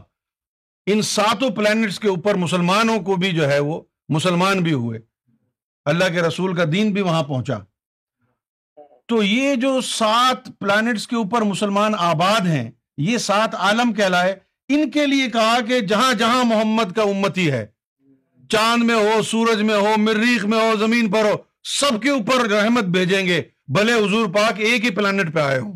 [0.87, 5.01] ان ساتوں پلانٹس کے اوپر مسلمانوں کو بھی جو ہے وہ مسلمان بھی ہوئے۔
[5.85, 7.59] اللہ کے رسول کا دین بھی وہاں پہنچا۔
[9.07, 14.91] تو یہ جو سات پلانٹس کے اوپر مسلمان آباد ہیں، یہ سات عالم کہلائے۔ ان
[14.91, 17.67] کے لیے کہا کہ جہاں جہاں محمد کا امتی ہے،
[18.49, 22.49] چاند میں ہو، سورج میں ہو، مریخ میں ہو، زمین پر ہو، سب کے اوپر
[22.49, 25.75] رحمت بھیجیں گے۔ بھلے حضور پاک ایک ہی پلانٹ پہ آئے ہوں۔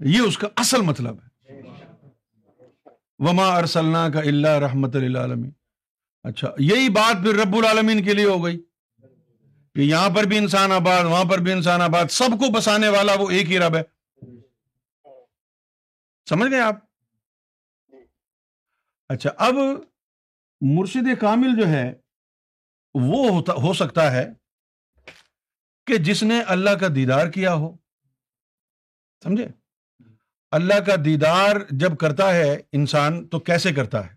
[0.00, 1.30] یہ اس کا اصل مطلب ہے۔
[3.18, 5.50] وما ارسلنا کا اللہ رحمت العالمین
[6.22, 8.62] اچھا یہی بات پھر رب العالمین کے لیے ہو گئی
[9.74, 13.12] کہ یہاں پر بھی انسان آباد، وہاں پر بھی انسان آباد، سب کو بسانے والا
[13.14, 13.82] وہ ایک ہی رب ہے۔
[16.28, 16.74] سمجھ گئے آپ؟
[19.08, 19.54] اچھا اب
[20.60, 21.94] مرشد کامل جو ہے
[22.94, 24.28] وہ ہوتا، ہو سکتا ہے
[25.90, 27.76] کہ جس نے اللہ کا دیدار کیا ہو۔
[29.24, 29.48] سمجھے؟
[30.50, 34.14] اللہ کا دیدار جب کرتا ہے انسان تو کیسے کرتا ہے؟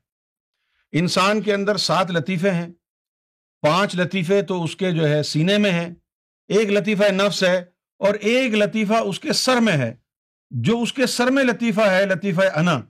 [0.92, 2.68] انسان کے اندر سات لطیفے ہیں۔
[3.62, 5.94] پانچ لطیفے تو اس کے جو ہے سینے میں ہیں۔
[6.48, 7.64] ایک لطیفہ نفس ہے
[8.00, 9.96] اور ایک لطیفہ اس کے سر میں ہے۔
[10.52, 12.82] جو اس کے سر میں لطیفہ ہے، لطیفہ انا،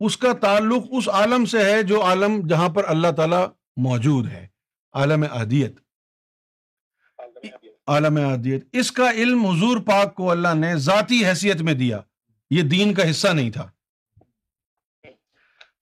[0.00, 4.46] اس کا تعلق اس عالم سے ہے جو عالم جہاں پر اللہ تعالی موجود ہے،
[4.92, 5.83] عالم عادیت۔
[7.86, 12.00] عالم عادیت، اس کا علم حضور پاک کو اللہ نے ذاتی حیثیت میں دیا۔
[12.50, 13.70] یہ دین کا حصہ نہیں تھا۔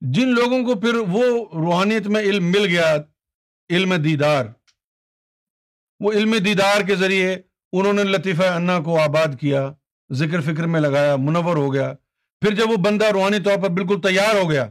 [0.01, 2.97] جن لوگوں کو پھر وہ روحانیت میں علم مل گیا،
[3.71, 4.47] علم دیدار،
[6.01, 7.37] وہ علم دیدار کے ذریعے
[7.73, 9.73] انہوں نے لطیفہ انا کو آباد کیا،
[10.13, 11.95] ذکر فکر میں لگایا، منور ہو گیا۔
[12.41, 14.71] پھر جب وہ بندہ روحانی طور پر بالکل تیار ہو گیا،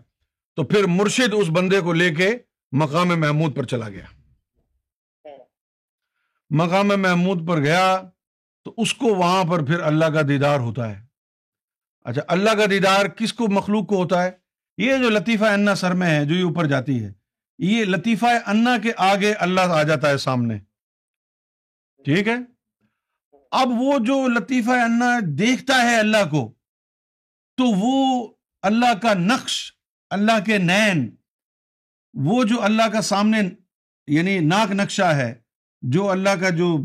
[0.56, 2.30] تو پھر مرشد اس بندے کو لے کے
[2.72, 4.20] مقام محمود پر چلا گیا۔
[6.51, 8.01] مقام محمود پر گیا
[8.65, 11.05] تو اس کو وہاں پر پھر اللہ کا دیدار ہوتا ہے۔
[12.05, 14.31] اچھا اللہ کا دیدار کس کو، مخلوق کو ہوتا ہے؟
[14.77, 17.13] یہ جو لطیفہ انا سر میں ہے، جو یہ اوپر جاتی ہے،
[17.59, 20.59] یہ لطیفہ انا کے آگے اللہ آ جاتا ہے سامنے۔
[22.03, 22.35] ٹھیک ہے؟
[23.51, 26.53] اب وہ جو لطیفہ انا دیکھتا ہے اللہ کو،
[27.57, 28.27] تو وہ
[28.61, 29.73] اللہ کا نقش،
[30.09, 31.15] اللہ کے نین،
[32.13, 33.37] وہ جو اللہ کا سامنے
[34.07, 35.40] یعنی ناک نقشہ ہے
[35.82, 36.78] جو اللہ کا جو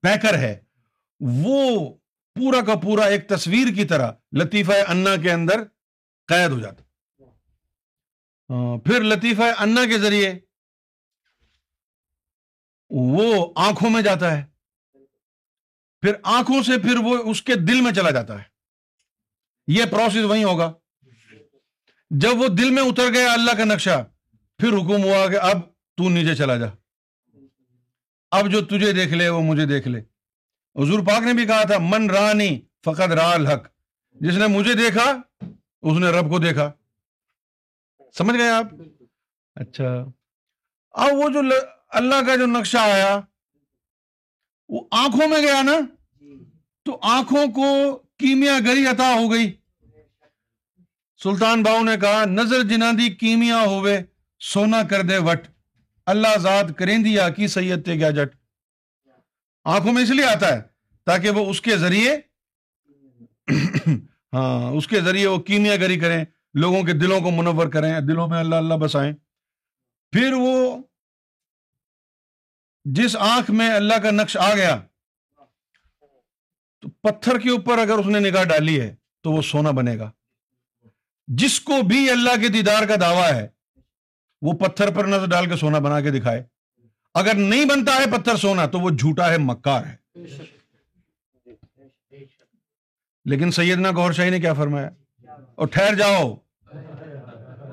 [0.00, 0.60] پیکر ہے،
[1.20, 1.90] وہ
[2.34, 5.64] پورا کا پورا ایک تصویر کی طرح لطیفہ انا کے اندر
[6.26, 6.84] قید ہو جاتا۔
[8.50, 10.34] ہاں، پھر لطیفہ انا کے ذریعے
[12.90, 14.44] وہ آنکھوں میں جاتا ہے۔
[16.00, 18.44] پھر آنکھوں سے پھر وہ اس کے دل میں چلا جاتا ہے۔
[19.66, 20.72] یہ پروسیس وہی ہوگا۔
[22.10, 24.04] جب وہ دل میں اتر گیا اللہ کا نقشہ،
[24.58, 25.60] پھر حکم ہوا کہ اب
[25.96, 26.66] تو نیچے چلا جا۔
[28.30, 29.98] اب جو تجھے دیکھ لے وہ مجھے دیکھ لے۔
[30.76, 33.66] حضور پاک نے بھی کہا تھا، من رانی فقط را الحق
[34.10, 35.20] جس نے مجھے دیکھا،
[35.82, 36.72] اس نے رب کو دیکھا۔
[38.12, 38.66] سمجھ گئے آپ؟
[39.54, 40.04] اچھا۔
[40.90, 41.40] اب وہ جو
[41.88, 43.20] اللہ کا جو نقشہ آیا،
[44.68, 45.78] وہ آنکھوں میں گیا نا؟
[46.82, 49.52] تو آنکھوں کو کیمیا گری عطا ہو گئی۔
[51.22, 54.02] سلطان باؤ نے کہا، نظر جنا دی کیمیا ہوئے
[54.40, 55.40] سونا کر دے وٹ
[56.08, 58.36] اللہ ذات کریں دیا کی سید تے گیا جٹ۔
[59.64, 60.60] آنکھوں میں اس لیے آتا ہے
[61.06, 62.16] تاکہ وہ اس کے ذریعے
[64.32, 68.28] ہاں اس کے ذریعے وہ کیمیا گری کریں، لوگوں کے دلوں کو منور کریں، دلوں
[68.28, 69.12] میں اللہ اللہ بسائیں۔
[70.12, 70.82] پھر وہ
[72.84, 74.76] جس آنکھ میں اللہ کا نقش آ گیا،
[76.82, 80.10] تو پتھر کے اوپر اگر اس نے نگاہ ڈالی ہے، تو وہ سونا بنے گا۔
[81.26, 83.48] جس کو بھی اللہ کے دیدار کا دعویٰ ہے
[84.42, 86.42] وہ پتھر پر نظر ڈال کے سونا بنا کے دکھائے۔
[87.14, 89.96] اگر نہیں بنتا ہے پتھر سونا تو وہ جھوٹا ہے، مکار ہے۔
[93.24, 94.90] لیکن سیدنا گور شاہی نے کیا فرمایا؟
[95.54, 96.36] اور ٹھہر جاؤ۔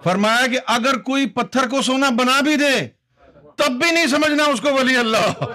[0.04, 2.88] فرمایا کہ اگر کوئی پتھر کو سونا بنا بھی دے،
[3.56, 5.46] تب بھی نہیں سمجھنا اس کو ولی اللہ۔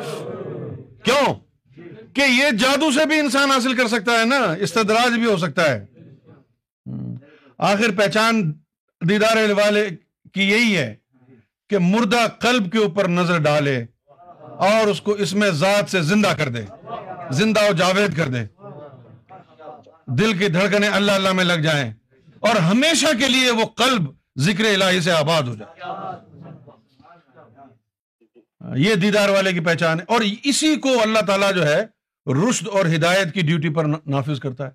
[1.05, 1.35] کیوں؟
[2.15, 5.71] کہ یہ جادو سے بھی انسان حاصل کر سکتا ہے نا، استدراج بھی ہو سکتا
[5.71, 5.87] ہے۔
[7.59, 8.53] آخر پہچان
[9.09, 9.89] دیدار والے
[10.35, 11.00] کی یہی ہے
[11.71, 13.85] کہ مردہ قلب کے اوپر نظر ڈالے
[14.39, 16.65] اور اس کو اس میں ذات سے زندہ کر دے،
[17.31, 18.45] زندہ و جاوید کر دے۔
[20.07, 21.95] دل کی دھڑکنے اللہ اللہ میں لگ جائیں
[22.41, 24.03] اور ہمیشہ کے لیے وہ قلب
[24.39, 25.93] ذکر الہی سے آباد ہو جائے۔
[28.77, 31.81] یہ دیدار والے کی پہچان ہے۔ اور اسی کو اللہ تعالیٰ جو ہے
[32.27, 34.71] رشد اور ہدایت کی ڈیوٹی پر نافذ کرتا ہے۔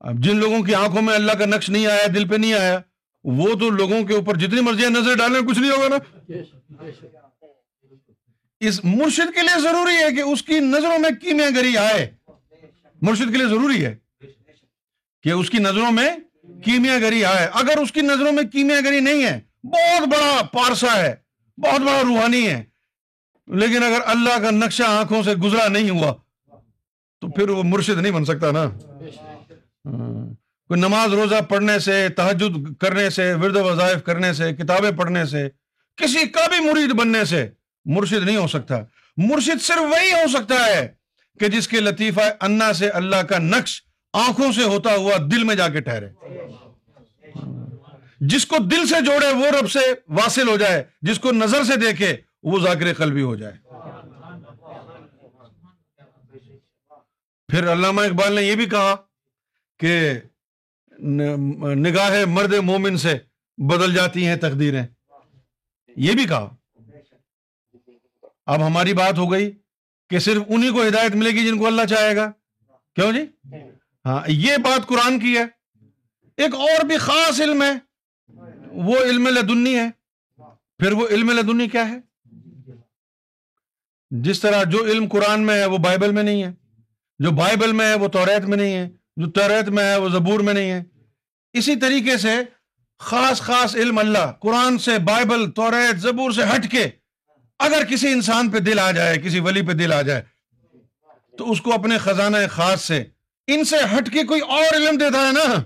[0.00, 2.80] اب جن لوگوں کی آنکھوں میں اللہ کا نقش نہیں آیا، دل پہ نہیں آیا
[3.24, 5.96] وہ تو لوگوں کے اوپر جتنی مرضی نظر ڈالیں، کچھ نہیں ہوگا نا؟
[8.60, 12.14] اس مرشد کے لیے ضروری ہے کہ اس کی نظروں میں کیمیا گری آئے۔
[13.02, 13.96] مرشد کے لیے ضروری ہے
[15.22, 16.10] کہ اس کی نظروں میں
[16.64, 20.96] کیمیا گری آئے۔ اگر اس کی نظروں میں کیمیا گری نہیں ہے بہت بڑا پارسا
[20.96, 21.14] ہے،
[21.56, 22.64] بہت بڑا روحانی ہے۔
[23.46, 26.14] لیکن اگر اللہ کا نقشہ آنکھوں سے گزرا نہیں ہوا،
[27.20, 28.64] تو پھر وہ مرشد نہیں بن سکتا نا۔
[29.86, 35.24] ہاں۔ کوئی نماز روزہ پڑھنے سے تحجد کرنے سے، ورد وظائف کرنے سے، کتابیں پڑھنے
[35.24, 35.48] سے،
[35.96, 37.48] کسی کا بھی مرید بننے سے
[37.84, 38.78] مرشد نہیں ہو سکتا۔
[39.16, 40.94] مرشد صرف وہی ہو سکتا ہے
[41.40, 45.54] کہ جس کے لطیفہ انا سے اللہ کا نقش آنکھوں سے ہوتا ہوا دل میں
[45.54, 46.06] جا کے ٹھہرے۔
[48.20, 51.76] جس کو دل سے جوڑے، وہ رب سے واصل ہو جائے۔ جس کو نظر سے
[51.76, 53.54] دیکھے، وہ ذاکر قلبی ہو جائے۔
[57.48, 58.96] پھر علامہ اقبال نے یہ بھی کہا
[59.78, 60.12] کہ
[61.76, 63.18] نگاہ مرد مومن سے
[63.56, 64.86] بدل جاتی ہیں تقدیریں۔
[65.96, 66.56] یہ بھی کہا۔
[68.46, 69.50] اب ہماری بات ہو گئی
[70.10, 72.32] کہ صرف انہی کو ہدایت ملے گی جن کو اللہ چاہے گا۔
[72.94, 73.54] کیوں جی؟
[74.04, 75.44] ہاں یہ بات قرآن کی ہے۔
[76.36, 77.72] ایک اور بھی خاص علم ہے۔
[78.72, 79.90] وہ علم لدنی ہے۔
[80.78, 81.98] پھر وہ علم لدنی کیا ہے؟
[84.10, 86.52] جس طرح جو علم قرآن میں ہے وہ بائبل میں نہیں ہے۔
[87.18, 90.40] جو بائبل میں ہے وہ توریت میں نہیں ہے۔ جو توریت میں ہے وہ زبور
[90.40, 90.82] میں نہیں ہے۔
[91.52, 92.34] اسی طریقے سے
[92.98, 96.88] خاص خاص علم اللہ قرآن سے بائبل، توریت، زبور سے ہٹ کے
[97.58, 100.22] اگر کسی انسان پہ دل آ جائے، کسی ولی پہ دل آ جائے،
[101.38, 103.04] تو اس کو اپنے خزانہ خاص سے
[103.46, 105.62] ان سے ہٹ کے کوئی اور علم دیتا ہے نا۔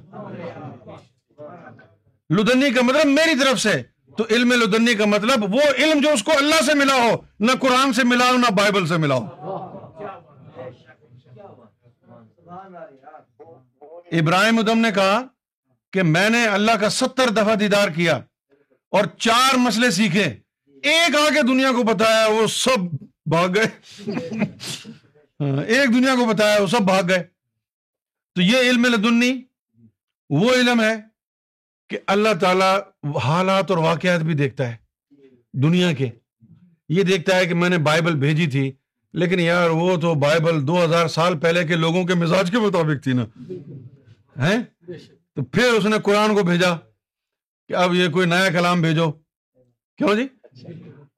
[2.30, 3.82] لدنی کا مطلب میری طرف سے،
[4.16, 7.52] تو علم لدنی کا مطلب وہ علم جو اس کو اللہ سے ملا ہو، نہ
[7.60, 9.37] قرآن سے ملا ہو، نہ بائبل سے ملا ہو۔
[14.12, 15.22] ابراہیم ادم نے کہا
[15.92, 18.20] کہ میں نے اللہ کا ستر دفعہ دیدار کیا
[18.90, 20.24] اور چار مسئلے سیکھے۔
[20.66, 22.78] ایک آگے دنیا کو بتایا، وہ سب
[23.26, 23.66] بھاگ گئے۔
[25.40, 27.22] ہاں، ایک دنیا کو بتایا، وہ سب بھاگ گئے۔
[28.34, 29.42] تو یہ علم لدنی،
[30.30, 30.94] وہ علم ہے
[31.88, 32.78] کہ اللہ تعالیٰ
[33.24, 34.76] حالات اور واقعات بھی دیکھتا ہے
[35.52, 36.08] دنیا کے۔
[36.88, 38.72] یہ دیکھتا ہے کہ میں نے بائبل بھیجی تھی،
[39.12, 43.04] لیکن یار وہ تو بائبل دو ہزار سال پہلے کے لوگوں کے مزاج کے مطابق
[43.04, 43.26] تھی نا۔
[44.38, 44.56] ہے
[45.34, 46.74] تو پھر اس نے قرآن کو بھیجا
[47.68, 49.10] کہ اب یہ کوئی نیا کلام بھیجو۔
[49.98, 50.26] کیوں جی؟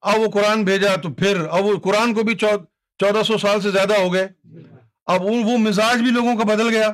[0.01, 3.71] اب وہ قرآن بھیجا تو پھر اب وہ قرآن کو بھی چودہ سو سال سے
[3.71, 4.29] زیادہ ہو گئے۔
[5.07, 6.89] اب وہ مزاج بھی لوگوں کا بدل گیا۔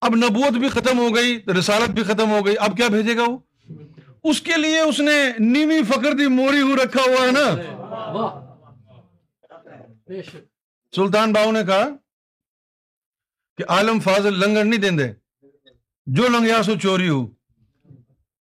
[0.00, 3.22] اب نبوت بھی ختم ہو گئی، رسالت بھی ختم ہو گئی۔ اب کیا بھیجے گا
[3.22, 3.38] وہ؟
[4.24, 7.46] اس کے لیے اس نے نیوی فکر دی، موری ہو رکھا ہوا ہے نا۔
[10.96, 11.88] سلطان باؤ نے کہا
[13.56, 15.23] کہ عالم فاضل لنگر نہیں دیں دے۔
[16.06, 17.26] جو لنگیا سو چوری ہو،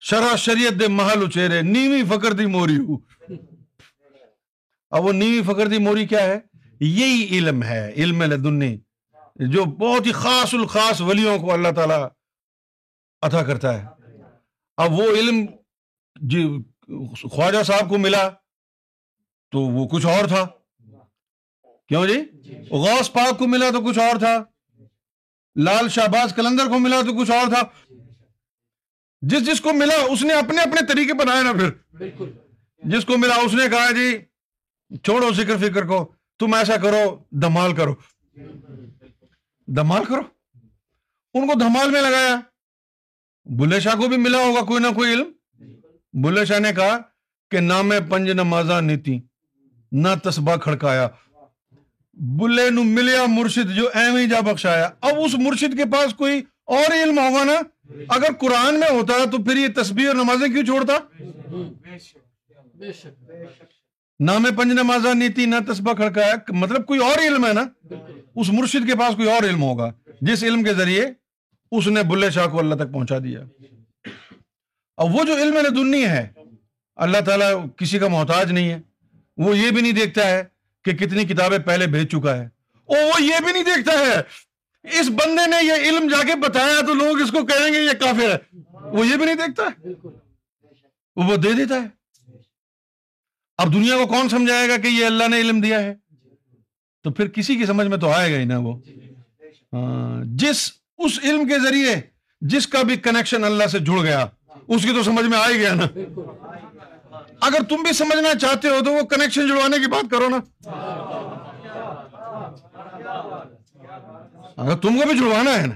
[0.00, 2.96] شرح شریعت دے محل اچھے نیوی فکر دی موری ہو۔
[4.90, 6.38] اب وہ نیوی فکر دی موری کیا ہے؟
[6.80, 8.78] یہی علم ہے، علم لدنی،
[9.36, 12.06] جو بہت ہی خاص الخاص ولیوں کو اللہ تعالی
[13.22, 13.86] عطا کرتا ہے۔
[14.76, 15.46] اب وہ علم
[16.20, 16.48] جی
[17.30, 18.28] خواجہ صاحب کو ملا
[19.50, 20.46] تو وہ کچھ اور تھا۔
[21.88, 22.14] کیوں جی؟
[22.70, 24.44] غوث پاک کو ملا تو کچھ اور تھا۔
[25.56, 27.94] لال شہباز کلندر کو ملا تو کچھ اور تھا۔
[29.20, 31.70] جس جس کو ملا اس نے اپنے اپنے طریقے بنائے نا پھر۔
[32.84, 34.18] جس کو ملا اس نے کہا جی
[34.96, 37.94] چھوڑو ذکر فکر کو۔ تم ایسا کرو دمال کرو۔
[39.66, 40.20] دمال کرو؟
[41.34, 42.40] ان کو دھمال میں لگایا۔
[43.44, 45.32] بلے شاہ کو بھی ملا ہوگا کوئی نہ کوئی علم۔
[46.12, 46.98] بلے شاہ نے کہا
[47.50, 49.20] کہ نہ میں پنج نمازا نیتی
[49.92, 51.08] نہ تسبا کھڑکایا۔
[52.18, 57.04] بلے نو ملیا مرشد جو ایویں جا بخشایا۔ اب اس مرشد کے پاس کوئی اور
[57.04, 57.52] علم ہوگا نا؟
[58.08, 60.98] اگر قرآن میں ہوتا تو پھر یہ تسبیح اور نمازیں کیوں چھوڑتا؟
[64.20, 67.64] نہ میں پنج نمازا نیتی نہ تسبا کھڑکایا۔ مطلب کوئی اور علم ہے نا؟
[68.36, 71.06] اس مرشد کے پاس کوئی اور علم ہوگا۔ جس علم کے ذریعے
[71.70, 73.40] اس نے بلے شاہ کو اللہ تک پہنچا دیا۔
[74.96, 76.28] اور وہ جو علم لدنی ہے،
[76.96, 78.80] اللہ تعالیٰ کسی کا محتاج نہیں ہے۔
[79.36, 82.48] وہ یہ بھی نہیں دیکھتا ہے کہ کتنی کتابیں پہلے بھیج چکا ہے۔
[82.84, 84.22] اور وہ یہ بھی نہیں دیکھتا ہے۔
[84.98, 87.92] اس بندے نے یہ علم جا کے بتایا تو لوگ اس کو کہیں گے یہ
[88.00, 89.88] کافر ہے۔ وہ یہ بھی نہیں دیکھتا؟ ہے
[91.16, 91.86] وہ دے دیتا ہے۔
[93.58, 95.94] اب دنیا کو کون سمجھائے گا کہ یہ اللہ نے علم دیا ہے؟
[97.02, 98.78] تو پھر کسی کی سمجھ میں تو آئے گا ہی نا وہ۔
[99.72, 101.96] ہاں، جس اس علم کے ذریعے
[102.40, 104.26] جس کا بھی کنیکشن اللہ سے جڑ گیا
[104.68, 105.86] اس کی تو سمجھ میں آ ہی گیا نا۔
[107.40, 110.38] اگر تم بھی سمجھنا چاہتے ہو تو وہ کنیکشن جڑوانے کی بات کرو نا۔
[114.56, 115.74] اگر تم کو بھی جڑوانا ہے نا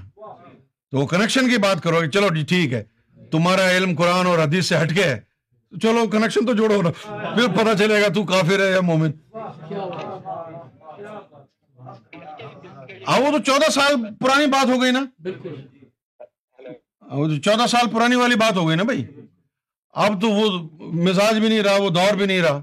[0.93, 2.83] تو وہ کنیکشن کی بات کرو چلو جی ٹھیک ہے
[3.31, 5.21] تمہارا علم قرآن اور حدیث سے ہٹ کے ہے۔
[5.73, 6.91] چلو کنیکشن تو جوڑو نا
[7.35, 9.11] پھر پتا چلے گا تو کافر ہے یا مومن۔
[13.21, 15.05] وہ تو چودہ سال پرانی بات ہو گئی نا۔
[17.11, 19.05] وہ تو چودہ سال پرانی والی بات ہو گئی نا بھائی۔
[19.93, 22.63] اب تو وہ مزاج بھی نہیں رہا، وہ دور بھی نہیں رہا۔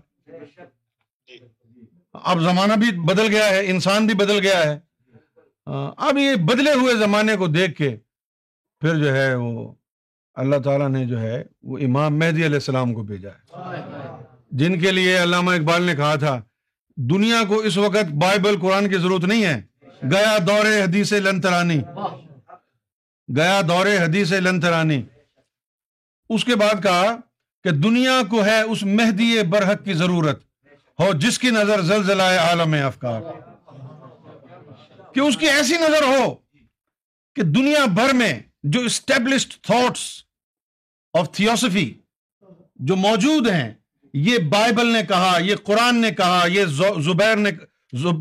[2.13, 4.80] اب زمانہ بھی بدل گیا ہے، انسان بھی بدل گیا ہے۔
[5.97, 7.97] اب یہ بدلے ہوئے زمانے کو دیکھ کے
[8.80, 9.73] پھر جو ہے وہ
[10.34, 13.71] اللہ تعالیٰ نے جو ہے وہ امام مہدی علیہ السلام کو بھیجا ہے۔
[14.51, 16.41] جن کے لیے علامہ اقبال نے کہا تھا،
[16.95, 19.61] دنیا کو اس وقت بائبل، قرآن کی ضرورت نہیں ہے۔
[20.11, 21.82] گیا دور حدیث لنترانی۔
[23.36, 25.03] گیا دور حدیث لنترانی۔
[26.30, 27.15] اس کے بعد کہا
[27.63, 30.43] کہ دنیا کو ہے اس مہدی برحق کی ضرورت،
[30.99, 33.21] ہو جس کی نظر زلزلہ عالم افکار۔
[35.13, 36.36] کہ اس کی ایسی نظر ہو
[37.36, 40.23] کہ دنیا بھر میں جو اسٹیبلشڈ تھاٹس
[41.13, 41.93] آف تھیوسفی
[42.75, 43.73] جو موجود ہیں،
[44.13, 46.65] یہ بائبل نے کہا، یہ قرآن نے کہا، یہ
[46.99, 47.51] زبیر نے،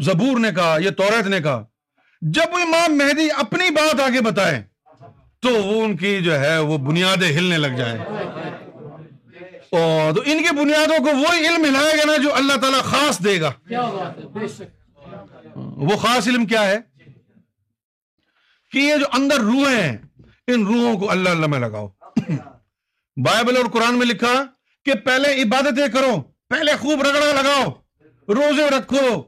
[0.02, 1.64] زبور نے کہا، یہ توریت نے کہا۔
[2.22, 4.64] جب امام مہدی اپنی بات آگے بتائے
[5.41, 8.05] تو وہ ان کی جو ہے وہ بنیادیں ہلنے لگ جائیں۔
[10.14, 13.41] تو ان کی بنیادوں کو وہی علم ہلائے گا نا جو اللہ تعالیٰ خاص دے
[13.41, 13.53] گا۔
[15.57, 16.78] وہ خاص علم کیا ہے؟
[18.72, 19.97] کہ یہ جو اندر روحیں ہیں
[20.47, 21.89] ان روحوں کو اللہ اللہ میں لگاؤ۔
[23.16, 24.45] بائبل اور قرآن میں لکھا
[24.84, 27.64] کہ پہلے عبادتیں کرو پہلے خوب رگڑا لگاؤ
[28.28, 29.22] روزے رکھو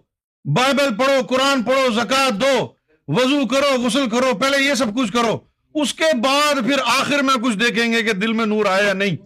[0.45, 2.75] بائبل پڑھو قرآن پڑھو زکات دو
[3.09, 7.35] وضو کرو غسل کرو پہلے یہ سب کچھ کرو۔ اس کے بعد پھر آخر میں
[7.35, 9.17] کچھ دیکھیں گے کہ دل میں نور آیا نہیں۔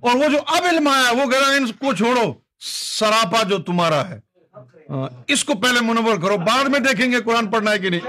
[0.00, 4.20] اور وہ جو اب علم آیا وہ ان کو چھوڑو سراپا جو تمہارا ہے۔
[5.26, 8.00] اس کو پہلے منور کرو بعد میں دیکھیں گے قرآن پڑھنا ہے کہ نہیں۔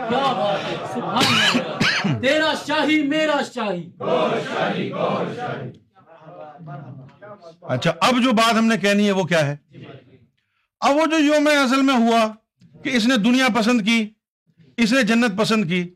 [2.21, 3.89] تیرا شاہی میرا شاہی۔
[7.61, 9.55] اچھا اب جو بات ہم نے کہنی ہے وہ کیا ہے؟
[10.79, 12.27] اب وہ جو یوم اصل میں ہوا
[12.83, 14.09] کہ اس نے دنیا پسند کی
[14.77, 15.89] اس نے جنت پسند کی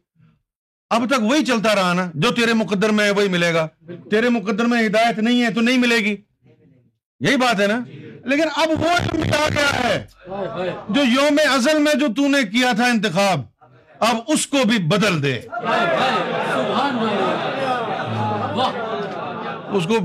[0.91, 3.67] اب تک وہی چلتا رہا نا، جو تیرے مقدر میں ہے وہی ملے گا۔
[4.11, 6.15] تیرے مقدر میں ہدایت نہیں ہے تو نہیں ملے گی۔
[7.19, 7.79] یہی بات ہے نا۔
[8.25, 10.05] لیکن اب وہ مٹا گیا ہے،
[10.89, 13.41] جو یوم ازل میں جو تو نے کیا تھا انتخاب،
[13.99, 15.35] اب اس کو بھی بدل دے۔
[19.73, 19.95] اس کو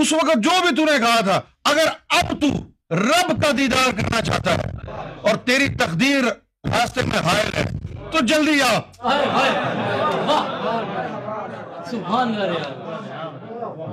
[0.00, 2.46] اس وقت جو بھی تو نے کہا تھا، اگر اب تو
[2.90, 4.70] رب کا دیدار کرنا چاہتا ہے
[5.22, 6.24] اور تیری تقدیر
[6.64, 7.64] راستے میں حائل ہے،
[8.10, 8.78] تو جلدی آ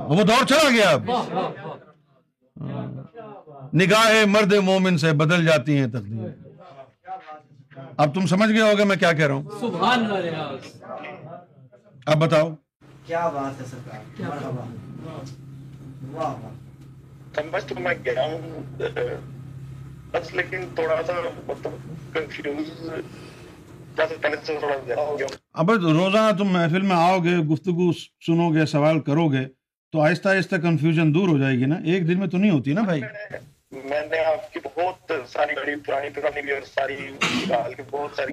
[0.09, 1.09] وہ دور چلا گیا۔ اب
[3.73, 6.29] نگاہ مرد مومن سے بدل جاتی ہیں تقدیر۔
[7.97, 9.43] اب تم سمجھ گئے ہوگا میں کیا کہہ رہا ہوں۔
[12.05, 12.49] اب بتاؤ۔
[13.05, 14.01] کیا بات ہے سرکار؟
[17.35, 18.61] سمجھ تو میں گیا ہوں۔
[20.11, 21.13] بس لیکن تھوڑا سا
[21.47, 21.71] مطلب
[22.13, 22.89] کنفیوز
[25.53, 27.91] اب روزانہ تم محفل میں آؤ گے گفتگو
[28.25, 29.45] سنو گے سوال کرو گے
[29.93, 32.73] تو آہستہ آہستہ کنفیوژن دور ہو جائے گی نا؟ ایک دن میں تو نہیں ہوتی
[32.73, 33.01] نا بھائی؟
[33.71, 36.95] میں نے آپ کی بہت ساری پرانی پرانی اور ساری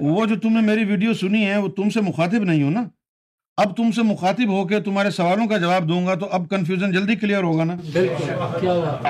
[0.00, 2.84] وہ جو تم نے میری ویڈیو سنی ہے وہ تم سے مخاطب نہیں ہو نا؟
[3.58, 6.92] اب تم سے مخاطب ہو کے تمہارے سوالوں کا جواب دوں گا تو اب کنفیوژن
[6.92, 7.74] جلدی کلیئر ہوگا نا؟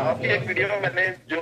[0.00, 1.40] آپ کی ایک ویڈیو میں نے جو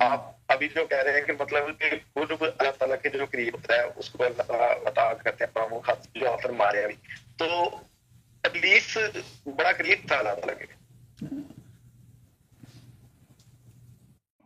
[0.00, 3.26] آپ ابھی جو کہہ رہے ہیں کہ مطلب کہ وہ جو اللہ تعالیٰ کے جو
[3.30, 5.80] قریب ہوتا ہے اس کو اللہ تعالیٰ عطا کرتے ہیں وہ
[6.14, 6.96] جو آفر مارے ابھی
[7.36, 7.46] تو
[8.44, 8.96] ابلیس
[9.46, 10.66] بڑا قریب تھا اللہ تعالیٰ کے۔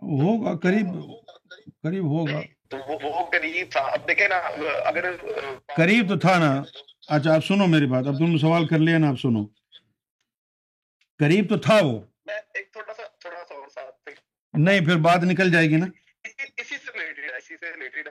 [0.03, 0.89] ہوگا قریب
[1.83, 4.37] قریب ہوگا۔ تو وہ قریب تھا۔ اب دیکھیں نا
[4.85, 5.05] اگر
[5.77, 6.53] قریب تو تھا نا۔
[7.09, 9.47] اچھا آپ سنو میری بات۔ اب تم نے سوال کر لیا نا آپ سنو۔
[11.19, 12.01] قریب تو تھا وہ۔
[14.53, 15.87] نہیں پھر بات نکل جائے گی نا۔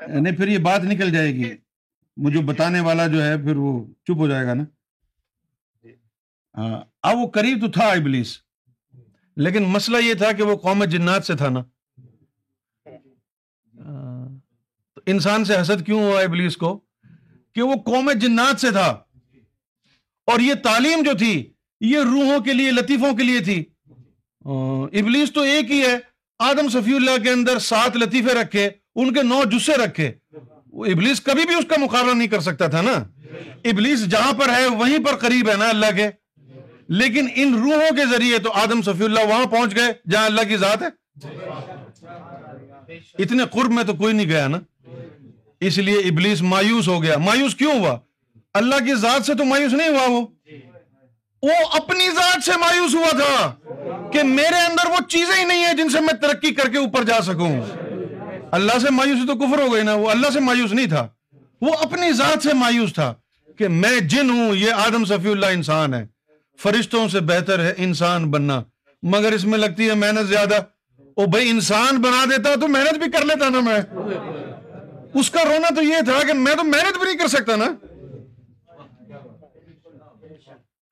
[0.07, 1.53] نہیں پھر یہ بات نکل جائے گی۔
[2.17, 4.63] مجھے بتانے والا جو ہے پھر وہ چپ ہو جائے گا نا۔
[6.57, 8.39] ہاں، اب وہ قریب تو تھا ابلیس۔
[9.35, 11.59] لیکن مسئلہ یہ تھا کہ وہ قوم جنات سے تھا نا۔
[13.79, 14.39] ہاں،
[14.95, 16.79] تو انسان سے حسد کیوں ہوا ابلیس کو؟
[17.55, 18.87] کہ وہ قوم جنات سے تھا۔
[20.25, 23.65] اور یہ تعلیم جو تھی، یہ روحوں کے لیے، لطیفوں کے لیے تھی۔
[24.93, 25.97] ابلیس تو ایک ہی ہے۔
[26.39, 30.11] آدم صفی اللہ کے اندر سات لطیفے رکھے، ان کے نو جسے رکھے۔
[30.67, 32.91] وہ ابلیس کبھی بھی اس کا مقابلہ نہیں کر سکتا تھا نا۔
[33.63, 36.07] ابلیس جہاں پر ہے، وہیں پر قریب ہے نا اللہ کے۔
[36.89, 40.57] لیکن ان روحوں کے ذریعے تو آدم صفی اللہ وہاں پہنچ گئے، جہاں اللہ کی
[40.57, 40.87] ذات ہے۔
[43.19, 44.59] اتنے قرب میں تو کوئی نہیں گیا نا۔
[45.67, 47.99] اس لیے ابلیس مایوس ہو گیا۔ مایوس کیوں ہوا؟
[48.53, 50.27] اللہ کی ذات سے تو مایوس نہیں ہوا وہ۔
[51.41, 53.55] وہ اپنی ذات سے مایوس ہوا تھا
[54.11, 57.03] کہ میرے اندر وہ چیزیں ہی نہیں ہیں جن سے میں ترقی کر کے اوپر
[57.03, 57.61] جا سکوں۔
[58.51, 61.07] اللہ سے مایوسی تو کفر ہو گئی نا۔ وہ اللہ سے مایوس نہیں تھا۔
[61.61, 63.13] وہ اپنی ذات سے مایوس تھا
[63.57, 66.07] کہ میں جن ہوں، یہ آدم صفی اللہ انسان ہے۔
[66.59, 68.63] فرشتوں سے بہتر ہے انسان بننا۔
[69.03, 70.59] مگر اس میں لگتی ہے محنت زیادہ۔
[71.17, 73.81] وہ بھائی انسان بنا دیتا تو محنت بھی کر لیتا نا میں۔
[75.13, 77.65] اس کا رونا تو یہ تھا کہ میں تو محنت بھی نہیں کر سکتا نا۔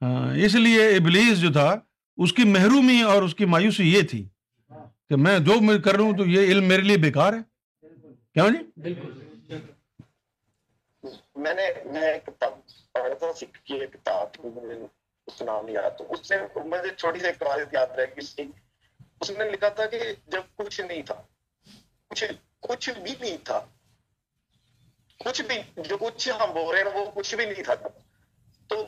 [0.01, 1.69] ہاں اس لیے ابلیس جو تھا
[2.17, 4.23] اس کی محرومی اور اس کی مایوسی یہ تھی
[5.09, 7.39] کہ میں جو میں کر رہا ہوں تو یہ علم میرے لیے بیکار ہے۔
[8.35, 8.93] کیا جی؟
[11.35, 12.51] میں نے میں کتاب
[12.93, 14.45] پڑھا تھا سکھ کی ایک کتاب
[15.27, 18.47] اس نام یاد تو اس سے مجھے چھوٹی سی ایک روایت یاد رہ گئی
[19.21, 21.21] اس نے لکھا تھا کہ جب کچھ نہیں تھا
[22.11, 22.23] کچھ
[22.61, 23.59] کچھ بھی نہیں تھا
[25.25, 27.75] کچھ بھی جو کچھ ہم بول رہے ہیں وہ کچھ بھی نہیں تھا
[28.69, 28.83] تو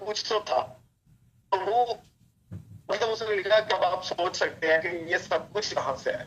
[0.00, 0.60] کچھ تو تھا
[1.52, 1.84] تو وہ
[2.88, 5.96] مطلب اس نے لکھا کہ اب آپ سوچ سکتے ہیں کہ یہ سب کچھ کہاں
[5.96, 6.24] سے ہے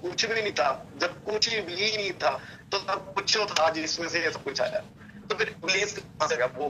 [0.00, 2.36] کچھ بھی نہیں تھا جب کچھ بھی نہیں تھا
[2.70, 4.80] تو سب کچھ تھا جس میں سے یہ سب کچھ آیا
[5.28, 6.68] تو پھر پولیس کہاں سے وہ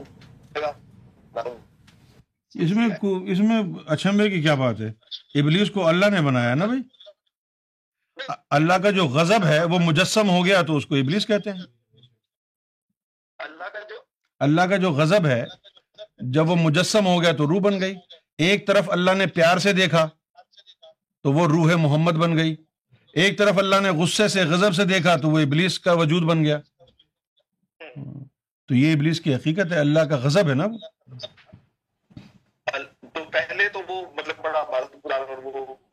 [2.55, 2.87] اس میں
[3.31, 4.87] اس میں اچھمبے کی کیا بات ہے
[5.39, 6.81] ابلیس کو اللہ نے بنایا نا بھائی
[8.49, 11.61] اللہ کا جو غضب ہے وہ مجسم ہو گیا تو اس کو ابلیس کہتے ہیں۔
[14.39, 15.45] اللہ کا جو غضب ہے،
[16.17, 17.95] جب وہ مجسم ہو گیا تو روح بن گئی۔
[18.37, 20.09] ایک طرف اللہ نے پیار سے دیکھا
[21.23, 22.55] تو وہ روح محمد بن گئی۔
[23.13, 26.43] ایک طرف اللہ نے غصے سے، غضب سے دیکھا تو وہ ابلیس کا وجود بن
[26.43, 26.57] گیا۔
[28.67, 30.77] تو یہ ابلیس کی حقیقت ہے، اللہ کا غضب ہے نا وہ۔
[33.13, 34.63] تو پہلے تو وہ مطلب بڑا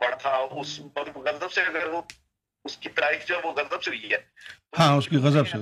[0.00, 0.80] بڑا تھا، اس
[1.14, 2.02] غضب سے اگر وہ
[2.64, 4.18] اس کی پرائز جو وہ غضب سے ہوئی ہے۔
[4.78, 5.58] ہاں اس کی غضب سے۔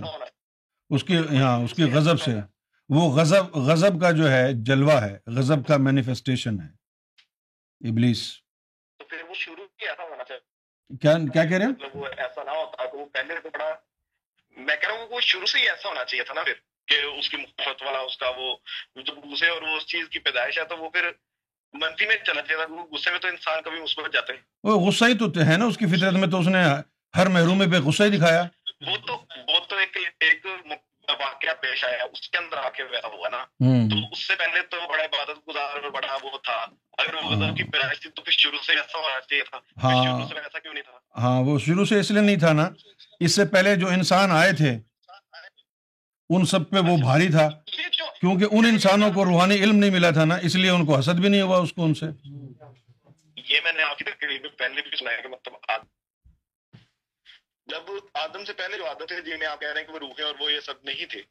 [0.91, 2.31] اس کی ہاں اس کی غضب سے۔
[2.89, 6.69] وہ غضب غضب کا جو ہے جلوہ ہے۔ غضب کا مینیفیسٹیشن ہے۔
[7.91, 8.37] ابلیس۔
[8.99, 12.07] تو پھر وہ شروع ہی ایسا ہونا چاہیے۔ کیا کیا کہہ رہے ہیں؟ مطلب وہ
[12.17, 13.75] ایسا نہ ہوتا کہ وہ پہلے تو بڑا
[14.57, 16.53] میں کہہ رہا ہوں وہ شروع سے ہی ایسا ہونا چاہیے تھا نا پھر
[16.87, 18.57] کہ اس کی مخالفت والا اس کا وہ
[19.03, 21.11] جب اور وہ اس چیز کی پیدائش ہے تو وہ پھر
[21.73, 25.05] منفی میں چلا چاہیے تھا غصے میں تو انسان کبھی مثبت جاتے ہیں۔ وہ غصہ
[25.05, 26.65] ہی تو ہے نا اس کی فطرت میں تو اس نے
[27.17, 28.43] ہر محرومے پہ غصہ ہی دکھایا۔
[28.87, 29.13] وہ تو
[29.49, 30.47] وہ تو ایک ایک
[31.21, 33.45] واقعہ پیش آیا اس کے اندر آ کے ہوا نا۔
[33.91, 36.67] تو اس سے پہلے تو بڑا عبادت گزار اور بڑا وہ تھا۔
[36.99, 40.05] اگر وہ غضب کی پیدائش تھی تو پھر شروع سے ایسا ہونا چاہیے تھا۔ ہاں۔
[40.05, 42.69] شروع سے ایسا کیوں نہیں تھا؟ ہاں وہ شروع سے اس لیے نہیں تھا نا۔
[43.21, 44.79] اس سے پہلے جو انسان آئے تھے
[46.31, 47.49] ان سب پہ وہ بھاری تھا
[48.21, 51.21] کیونکہ ان انسانوں کو روحانی علم نہیں ملا تھا نا اس لیے ان کو حسد
[51.21, 52.07] بھی نہیں ہوا اس کو ان سے۔
[53.49, 53.99] یہ میں نے آپ
[54.59, 55.53] پہلے بھی سنایا کہ مطلب
[57.67, 59.99] جب آدم سے پہلے جو عادت ہے جن میں آپ کہہ رہے ہیں کہ وہ
[59.99, 61.23] روحیں اور وہ یہ سب نہیں تھے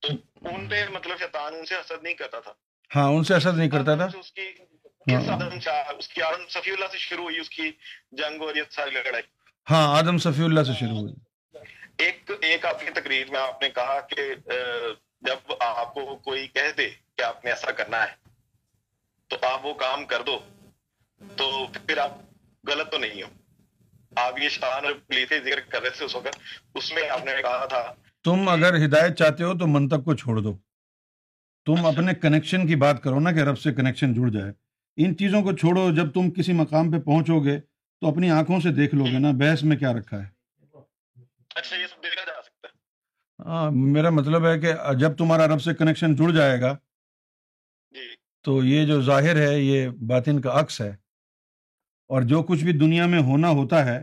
[0.00, 0.08] تو
[0.48, 2.52] ان پہ مطلب شیطان ان سے حسد نہیں کرتا تھا۔
[2.96, 4.46] ہاں ان سے حسد نہیں کرتا تھا۔ اس کی
[5.14, 5.48] آدم
[5.98, 7.70] اس کی آدم صفی اللہ سے شروع ہوئی اس کی
[8.12, 9.22] جنگ اور یہ ساری لڑائی۔
[9.70, 11.29] ہاں آدم صفی اللہ سے شروع ہوئی۔
[12.00, 14.22] ایک ایک آپ کی تقریر میں آپ نے کہا کہ
[15.20, 18.12] جب آپ کو کوئی کہہ دے کہ آپ نے ایسا کرنا ہے
[19.28, 20.38] تو آپ وہ کام کر دو
[21.36, 22.12] تو پھر آپ
[22.68, 23.28] غلط تو نہیں ہو۔
[24.16, 26.38] آپ یہ شان اور پلیس ذکر کر رہے تھے اس وقت
[26.74, 27.82] اس میں آپ نے کہا تھا۔
[28.24, 30.56] تم اگر ہدایت چاہتے ہو تو منتق کو چھوڑ دو۔
[31.66, 34.52] تم اپنے کنیکشن کی بات کرو نا کہ رب سے کنیکشن جڑ جائے۔
[34.96, 37.60] ان چیزوں کو چھوڑو جب تم کسی مقام پہ پہنچو گے
[38.00, 40.39] تو اپنی آنکھوں سے دیکھ لو گے نا بحث میں کیا رکھا ہے۔
[41.60, 42.78] اچھا یہ سب دیکھا جا سکتا ہے۔
[43.44, 46.76] ہاں میرا مطلب ہے کہ جب تمہارا رب سے کنیکشن جڑ جائے گا
[47.90, 50.90] جی۔ تو یہ جو ظاہر ہے یہ باطن کا عکس ہے۔
[52.10, 54.02] اور جو کچھ بھی دنیا میں ہونا ہوتا ہے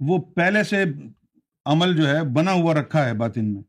[0.00, 0.84] وہ پہلے سے
[1.64, 3.62] عمل جو ہے بنا ہوا رکھا ہے باطن میں۔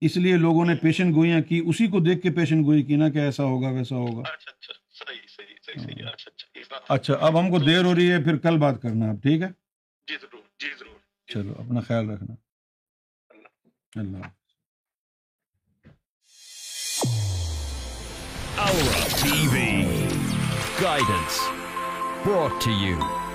[0.00, 3.08] اس لیے لوگوں نے پیشن گوئیاں کی اسی کو دیکھ کے پیشن گوئی کی نا
[3.08, 7.84] کہ ایسا ہوگا ویسا ہوگا۔ اچھا اچھا صحیح اچھا اچھا اچھا اب ہم کو دیر
[7.84, 9.48] ہو رہی ہے پھر کل بات کرنا اب ٹھیک ہے؟
[10.08, 10.95] جی ضرور جی ضرور۔
[11.26, 12.34] چلو اپنا خیال رکھنا
[14.00, 14.44] اللہ حافظ
[18.58, 19.54] Aura TV.
[20.80, 21.36] Guidance.
[22.24, 23.25] Brought to you